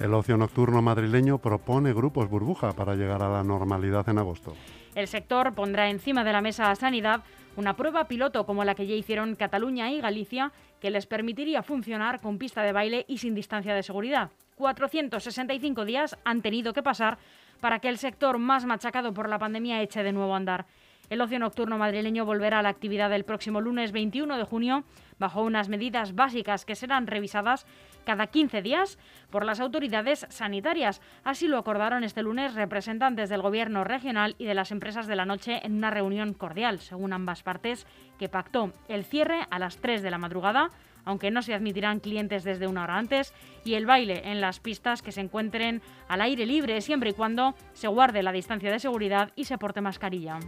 El 0.00 0.14
ocio 0.14 0.36
nocturno 0.36 0.80
madrileño 0.80 1.38
propone 1.38 1.92
grupos 1.92 2.28
burbuja 2.28 2.72
para 2.72 2.94
llegar 2.94 3.20
a 3.20 3.28
la 3.28 3.42
normalidad 3.42 4.08
en 4.08 4.18
agosto. 4.18 4.54
El 4.94 5.08
sector 5.08 5.54
pondrá 5.54 5.90
encima 5.90 6.22
de 6.22 6.32
la 6.32 6.40
mesa 6.40 6.70
a 6.70 6.76
Sanidad 6.76 7.24
una 7.56 7.74
prueba 7.74 8.06
piloto 8.06 8.46
como 8.46 8.64
la 8.64 8.76
que 8.76 8.86
ya 8.86 8.94
hicieron 8.94 9.34
Cataluña 9.34 9.90
y 9.90 10.00
Galicia, 10.00 10.52
que 10.80 10.90
les 10.90 11.06
permitiría 11.06 11.64
funcionar 11.64 12.20
con 12.20 12.38
pista 12.38 12.62
de 12.62 12.72
baile 12.72 13.04
y 13.08 13.18
sin 13.18 13.34
distancia 13.34 13.74
de 13.74 13.82
seguridad. 13.82 14.30
465 14.58 15.84
días 15.84 16.18
han 16.24 16.42
tenido 16.42 16.74
que 16.74 16.82
pasar 16.82 17.18
para 17.60 17.78
que 17.78 17.88
el 17.88 17.98
sector 17.98 18.38
más 18.38 18.66
machacado 18.66 19.14
por 19.14 19.28
la 19.28 19.38
pandemia 19.38 19.80
eche 19.80 20.02
de 20.02 20.12
nuevo 20.12 20.34
a 20.34 20.36
andar. 20.36 20.66
El 21.10 21.22
ocio 21.22 21.38
nocturno 21.38 21.78
madrileño 21.78 22.26
volverá 22.26 22.58
a 22.58 22.62
la 22.62 22.68
actividad 22.68 23.10
el 23.14 23.24
próximo 23.24 23.62
lunes 23.62 23.92
21 23.92 24.36
de 24.36 24.44
junio 24.44 24.84
bajo 25.18 25.42
unas 25.42 25.70
medidas 25.70 26.14
básicas 26.14 26.66
que 26.66 26.74
serán 26.74 27.06
revisadas 27.06 27.66
cada 28.04 28.26
15 28.26 28.60
días 28.60 28.98
por 29.30 29.44
las 29.44 29.60
autoridades 29.60 30.26
sanitarias. 30.28 31.00
Así 31.24 31.48
lo 31.48 31.56
acordaron 31.56 32.04
este 32.04 32.22
lunes 32.22 32.54
representantes 32.54 33.30
del 33.30 33.42
Gobierno 33.42 33.84
regional 33.84 34.34
y 34.38 34.44
de 34.44 34.54
las 34.54 34.70
empresas 34.70 35.06
de 35.06 35.16
la 35.16 35.24
noche 35.24 35.60
en 35.64 35.76
una 35.76 35.90
reunión 35.90 36.34
cordial, 36.34 36.78
según 36.78 37.14
ambas 37.14 37.42
partes, 37.42 37.86
que 38.18 38.28
pactó 38.28 38.72
el 38.88 39.04
cierre 39.04 39.46
a 39.50 39.58
las 39.58 39.78
3 39.78 40.02
de 40.02 40.10
la 40.10 40.18
madrugada 40.18 40.70
aunque 41.08 41.30
no 41.30 41.40
se 41.40 41.54
admitirán 41.54 42.00
clientes 42.00 42.44
desde 42.44 42.66
una 42.66 42.84
hora 42.84 42.98
antes, 42.98 43.32
y 43.64 43.74
el 43.74 43.86
baile 43.86 44.30
en 44.30 44.42
las 44.42 44.60
pistas 44.60 45.00
que 45.00 45.10
se 45.10 45.22
encuentren 45.22 45.80
al 46.06 46.20
aire 46.20 46.44
libre, 46.44 46.82
siempre 46.82 47.10
y 47.10 47.12
cuando 47.14 47.54
se 47.72 47.88
guarde 47.88 48.22
la 48.22 48.30
distancia 48.30 48.70
de 48.70 48.78
seguridad 48.78 49.32
y 49.34 49.44
se 49.44 49.56
porte 49.56 49.80
mascarilla. 49.80 50.38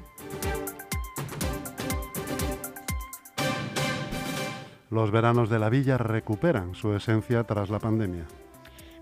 Los 4.90 5.11
veranos 5.11 5.49
de 5.49 5.59
la 5.59 5.70
villa 5.70 5.96
recuperan 5.96 6.75
su 6.75 6.92
esencia 6.94 7.44
tras 7.44 7.70
la 7.70 7.79
pandemia. 7.79 8.27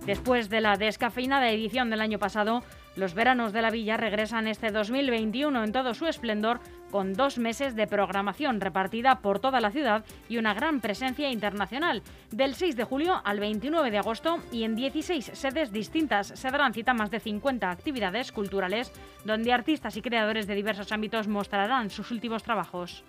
Después 0.06 0.48
de 0.50 0.60
la 0.60 0.76
descafeinada 0.76 1.50
edición 1.50 1.90
del 1.90 2.02
año 2.02 2.20
pasado, 2.20 2.62
los 2.98 3.14
veranos 3.14 3.52
de 3.52 3.62
la 3.62 3.70
villa 3.70 3.96
regresan 3.96 4.48
este 4.48 4.72
2021 4.72 5.62
en 5.62 5.72
todo 5.72 5.94
su 5.94 6.06
esplendor 6.06 6.58
con 6.90 7.14
dos 7.14 7.38
meses 7.38 7.76
de 7.76 7.86
programación 7.86 8.60
repartida 8.60 9.20
por 9.20 9.38
toda 9.38 9.60
la 9.60 9.70
ciudad 9.70 10.04
y 10.28 10.38
una 10.38 10.52
gran 10.52 10.80
presencia 10.80 11.30
internacional. 11.30 12.02
Del 12.32 12.56
6 12.56 12.74
de 12.74 12.84
julio 12.84 13.20
al 13.24 13.38
29 13.38 13.92
de 13.92 13.98
agosto 13.98 14.40
y 14.50 14.64
en 14.64 14.74
16 14.74 15.30
sedes 15.32 15.72
distintas 15.72 16.26
se 16.34 16.50
darán 16.50 16.74
cita 16.74 16.92
más 16.92 17.12
de 17.12 17.20
50 17.20 17.70
actividades 17.70 18.32
culturales 18.32 18.92
donde 19.24 19.52
artistas 19.52 19.96
y 19.96 20.02
creadores 20.02 20.48
de 20.48 20.56
diversos 20.56 20.90
ámbitos 20.90 21.28
mostrarán 21.28 21.90
sus 21.90 22.10
últimos 22.10 22.42
trabajos. 22.42 23.04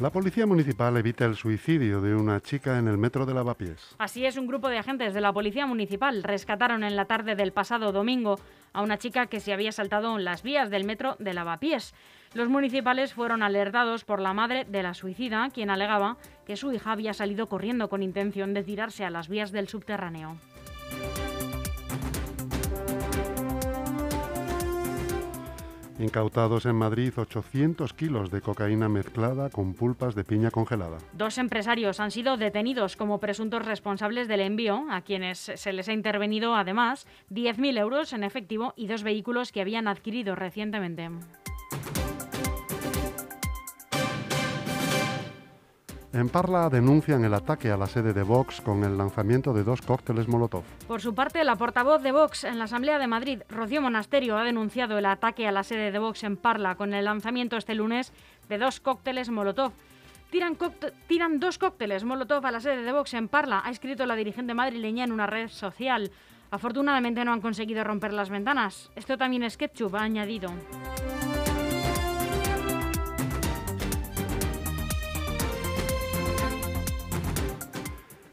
La 0.00 0.08
policía 0.08 0.46
municipal 0.46 0.96
evita 0.96 1.26
el 1.26 1.36
suicidio 1.36 2.00
de 2.00 2.14
una 2.14 2.40
chica 2.40 2.78
en 2.78 2.88
el 2.88 2.96
metro 2.96 3.26
de 3.26 3.34
Lavapiés. 3.34 3.96
Así 3.98 4.24
es, 4.24 4.38
un 4.38 4.46
grupo 4.46 4.70
de 4.70 4.78
agentes 4.78 5.12
de 5.12 5.20
la 5.20 5.30
policía 5.30 5.66
municipal 5.66 6.22
rescataron 6.22 6.84
en 6.84 6.96
la 6.96 7.04
tarde 7.04 7.36
del 7.36 7.52
pasado 7.52 7.92
domingo 7.92 8.40
a 8.72 8.80
una 8.80 8.96
chica 8.96 9.26
que 9.26 9.40
se 9.40 9.52
había 9.52 9.72
saltado 9.72 10.16
en 10.16 10.24
las 10.24 10.42
vías 10.42 10.70
del 10.70 10.84
metro 10.84 11.16
de 11.18 11.34
Lavapiés. 11.34 11.92
Los 12.32 12.48
municipales 12.48 13.12
fueron 13.12 13.42
alertados 13.42 14.04
por 14.04 14.20
la 14.20 14.32
madre 14.32 14.64
de 14.64 14.82
la 14.82 14.94
suicida, 14.94 15.50
quien 15.52 15.68
alegaba 15.68 16.16
que 16.46 16.56
su 16.56 16.72
hija 16.72 16.92
había 16.92 17.12
salido 17.12 17.50
corriendo 17.50 17.90
con 17.90 18.02
intención 18.02 18.54
de 18.54 18.62
tirarse 18.62 19.04
a 19.04 19.10
las 19.10 19.28
vías 19.28 19.52
del 19.52 19.68
subterráneo. 19.68 20.38
Incautados 26.00 26.64
en 26.64 26.76
Madrid 26.76 27.12
800 27.14 27.92
kilos 27.92 28.30
de 28.30 28.40
cocaína 28.40 28.88
mezclada 28.88 29.50
con 29.50 29.74
pulpas 29.74 30.14
de 30.14 30.24
piña 30.24 30.50
congelada. 30.50 30.96
Dos 31.12 31.36
empresarios 31.36 32.00
han 32.00 32.10
sido 32.10 32.38
detenidos 32.38 32.96
como 32.96 33.20
presuntos 33.20 33.66
responsables 33.66 34.26
del 34.26 34.40
envío, 34.40 34.86
a 34.90 35.02
quienes 35.02 35.38
se 35.38 35.72
les 35.74 35.88
ha 35.90 35.92
intervenido 35.92 36.54
además 36.54 37.06
10.000 37.30 37.78
euros 37.78 38.12
en 38.14 38.24
efectivo 38.24 38.72
y 38.76 38.86
dos 38.86 39.02
vehículos 39.02 39.52
que 39.52 39.60
habían 39.60 39.88
adquirido 39.88 40.34
recientemente. 40.34 41.10
En 46.12 46.28
Parla 46.28 46.68
denuncian 46.68 47.24
el 47.24 47.34
ataque 47.34 47.70
a 47.70 47.76
la 47.76 47.86
sede 47.86 48.12
de 48.12 48.24
Vox 48.24 48.60
con 48.60 48.82
el 48.82 48.98
lanzamiento 48.98 49.52
de 49.52 49.62
dos 49.62 49.80
cócteles 49.80 50.26
Molotov. 50.26 50.64
Por 50.88 51.00
su 51.00 51.14
parte, 51.14 51.44
la 51.44 51.54
portavoz 51.54 52.02
de 52.02 52.10
Vox 52.10 52.42
en 52.42 52.58
la 52.58 52.64
Asamblea 52.64 52.98
de 52.98 53.06
Madrid, 53.06 53.42
Rocío 53.48 53.80
Monasterio, 53.80 54.36
ha 54.36 54.42
denunciado 54.42 54.98
el 54.98 55.06
ataque 55.06 55.46
a 55.46 55.52
la 55.52 55.62
sede 55.62 55.92
de 55.92 55.98
Vox 56.00 56.24
en 56.24 56.36
Parla 56.36 56.74
con 56.74 56.94
el 56.94 57.04
lanzamiento 57.04 57.56
este 57.56 57.76
lunes 57.76 58.12
de 58.48 58.58
dos 58.58 58.80
cócteles 58.80 59.30
Molotov. 59.30 59.72
Tiran, 60.30 61.38
dos 61.38 61.58
cócteles 61.58 62.02
Molotov 62.02 62.44
a 62.44 62.50
la 62.50 62.60
sede 62.60 62.82
de 62.82 62.92
Vox 62.92 63.14
en 63.14 63.28
Parla, 63.28 63.62
ha 63.64 63.70
escrito 63.70 64.04
la 64.04 64.16
dirigente 64.16 64.52
madrileña 64.52 65.04
en 65.04 65.12
una 65.12 65.28
red 65.28 65.48
social. 65.48 66.10
Afortunadamente 66.50 67.24
no 67.24 67.32
han 67.32 67.40
conseguido 67.40 67.84
romper 67.84 68.12
las 68.12 68.30
ventanas. 68.30 68.90
Esto 68.96 69.16
también 69.16 69.44
es 69.44 69.56
ketchup, 69.56 69.94
ha 69.94 70.02
añadido. 70.02 70.50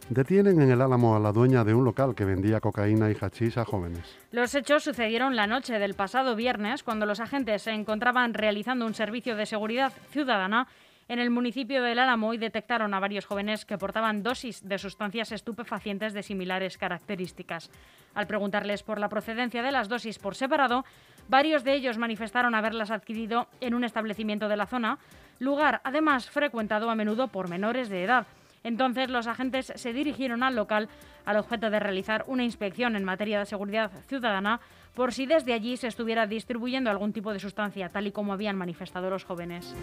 Detienen 0.10 0.62
en 0.62 0.72
el 0.72 0.82
Álamo 0.82 1.17
a 1.17 1.20
la 1.20 1.34
dueña 1.34 1.65
de 1.65 1.74
un 1.74 1.84
local 1.84 2.15
que 2.15 2.24
vendía 2.24 2.62
cocaína 2.62 3.12
y 3.12 3.17
hachís 3.20 3.58
a 3.58 3.65
jóvenes. 3.65 4.17
Los 4.32 4.56
hechos 4.56 4.86
sucedieron 4.86 5.36
la 5.36 5.48
noche 5.48 5.80
del 5.80 5.96
pasado 5.96 6.36
viernes 6.38 6.82
cuando 6.82 7.06
los 7.06 7.20
agentes 7.20 7.63
se 7.63 7.72
encontraban 7.72 8.34
realizando 8.34 8.86
un 8.86 8.93
servicio 8.93 9.36
de 9.36 9.46
seguridad 9.46 9.91
ciudadana 10.12 10.67
en 11.10 11.20
el 11.20 11.30
municipio 11.30 11.84
del 11.84 12.00
Álamo 12.00 12.34
y 12.34 12.38
detectaron 12.38 12.93
a 12.93 13.02
varios 13.02 13.26
jóvenes 13.26 13.65
que 13.65 13.78
portaban 13.78 14.24
dosis 14.24 14.65
de 14.65 14.78
sustancias 14.78 15.34
estupefacientes 15.34 16.13
de 16.13 16.24
similares 16.24 16.78
características. 16.78 17.70
Al 18.13 18.28
preguntarles 18.28 18.84
por 18.84 19.00
la 19.00 19.10
procedencia 19.10 19.62
de 19.62 19.72
las 19.72 19.89
dosis 19.89 20.20
por 20.20 20.36
separado, 20.36 20.86
varios 21.28 21.65
de 21.65 21.74
ellos 21.74 21.98
manifestaron 21.98 22.56
haberlas 22.56 22.91
adquirido 22.91 23.48
en 23.60 23.74
un 23.74 23.84
establecimiento 23.84 24.48
de 24.48 24.58
la 24.58 24.67
zona, 24.67 25.00
lugar 25.39 25.82
además 25.84 26.30
frecuentado 26.30 26.89
a 26.89 26.96
menudo 26.96 27.28
por 27.28 27.50
menores 27.50 27.89
de 27.89 28.04
edad. 28.04 28.26
Entonces 28.67 29.10
los 29.10 29.27
agentes 29.27 29.71
se 29.73 29.93
dirigieron 29.93 30.43
al 30.43 30.58
local 30.58 30.89
al 31.23 31.38
objeto 31.38 31.69
de 31.69 31.80
realizar 31.80 32.25
una 32.27 32.43
inspección 32.43 32.97
en 32.97 33.06
materia 33.06 33.39
de 33.39 33.45
seguridad 33.45 33.91
ciudadana 34.08 34.60
por 34.93 35.13
si 35.13 35.25
desde 35.25 35.53
allí 35.53 35.77
se 35.77 35.88
estuviera 35.88 36.27
distribuyendo 36.27 36.89
algún 36.89 37.13
tipo 37.13 37.32
de 37.32 37.39
sustancia, 37.39 37.88
tal 37.88 38.08
y 38.08 38.12
como 38.12 38.34
habían 38.34 38.58
manifestado 38.58 39.10
los 39.10 39.23
jóvenes. 39.23 39.73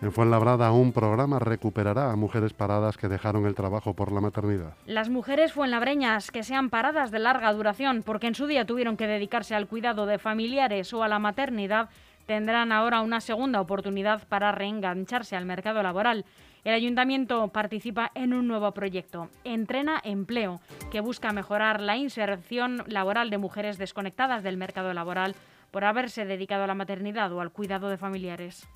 En 0.00 0.12
Fuenlabrada, 0.12 0.70
un 0.72 0.92
programa 0.92 1.38
recuperará 1.38 2.12
a 2.12 2.16
mujeres 2.16 2.52
paradas 2.52 2.96
que 2.96 3.08
dejaron 3.08 3.44
el 3.44 3.54
trabajo 3.54 3.92
por 3.92 4.12
la 4.12 4.20
maternidad. 4.20 4.74
Las 4.86 5.10
mujeres 5.10 5.52
fuenlabreñas 5.52 6.30
que 6.30 6.44
sean 6.44 6.70
paradas 6.70 7.10
de 7.10 7.18
larga 7.18 7.52
duración 7.52 8.02
porque 8.02 8.28
en 8.28 8.34
su 8.34 8.46
día 8.46 8.64
tuvieron 8.64 8.96
que 8.96 9.08
dedicarse 9.08 9.54
al 9.54 9.66
cuidado 9.66 10.06
de 10.06 10.18
familiares 10.18 10.94
o 10.94 11.02
a 11.02 11.08
la 11.08 11.18
maternidad 11.18 11.88
tendrán 12.26 12.72
ahora 12.72 13.00
una 13.00 13.20
segunda 13.20 13.60
oportunidad 13.60 14.26
para 14.28 14.52
reengancharse 14.52 15.36
al 15.36 15.46
mercado 15.46 15.82
laboral. 15.82 16.24
El 16.64 16.74
ayuntamiento 16.74 17.48
participa 17.48 18.10
en 18.14 18.34
un 18.34 18.48
nuevo 18.48 18.72
proyecto, 18.72 19.30
Entrena 19.44 20.00
Empleo, 20.02 20.60
que 20.90 21.00
busca 21.00 21.32
mejorar 21.32 21.80
la 21.80 21.96
inserción 21.96 22.82
laboral 22.88 23.30
de 23.30 23.38
mujeres 23.38 23.78
desconectadas 23.78 24.42
del 24.42 24.56
mercado 24.56 24.92
laboral 24.92 25.36
por 25.70 25.84
haberse 25.84 26.24
dedicado 26.24 26.64
a 26.64 26.66
la 26.66 26.74
maternidad 26.74 27.32
o 27.32 27.40
al 27.40 27.52
cuidado 27.52 27.88
de 27.88 27.96
familiares. 27.96 28.66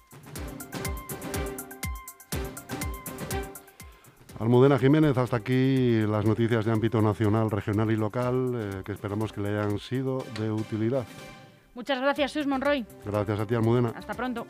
Almudena 4.38 4.78
Jiménez, 4.78 5.18
hasta 5.18 5.36
aquí 5.36 6.00
las 6.06 6.24
noticias 6.24 6.64
de 6.64 6.72
ámbito 6.72 7.02
nacional, 7.02 7.50
regional 7.50 7.90
y 7.90 7.96
local 7.96 8.52
eh, 8.54 8.82
que 8.84 8.92
esperamos 8.92 9.32
que 9.32 9.42
le 9.42 9.50
hayan 9.50 9.78
sido 9.78 10.24
de 10.38 10.50
utilidad. 10.50 11.04
Muchas 11.74 12.00
gracias, 12.00 12.32
Sus 12.32 12.46
Monroy. 12.46 12.84
Gracias 13.04 13.40
a 13.40 13.46
ti, 13.46 13.54
Almudena. 13.54 13.92
Hasta 13.96 14.14
pronto. 14.14 14.46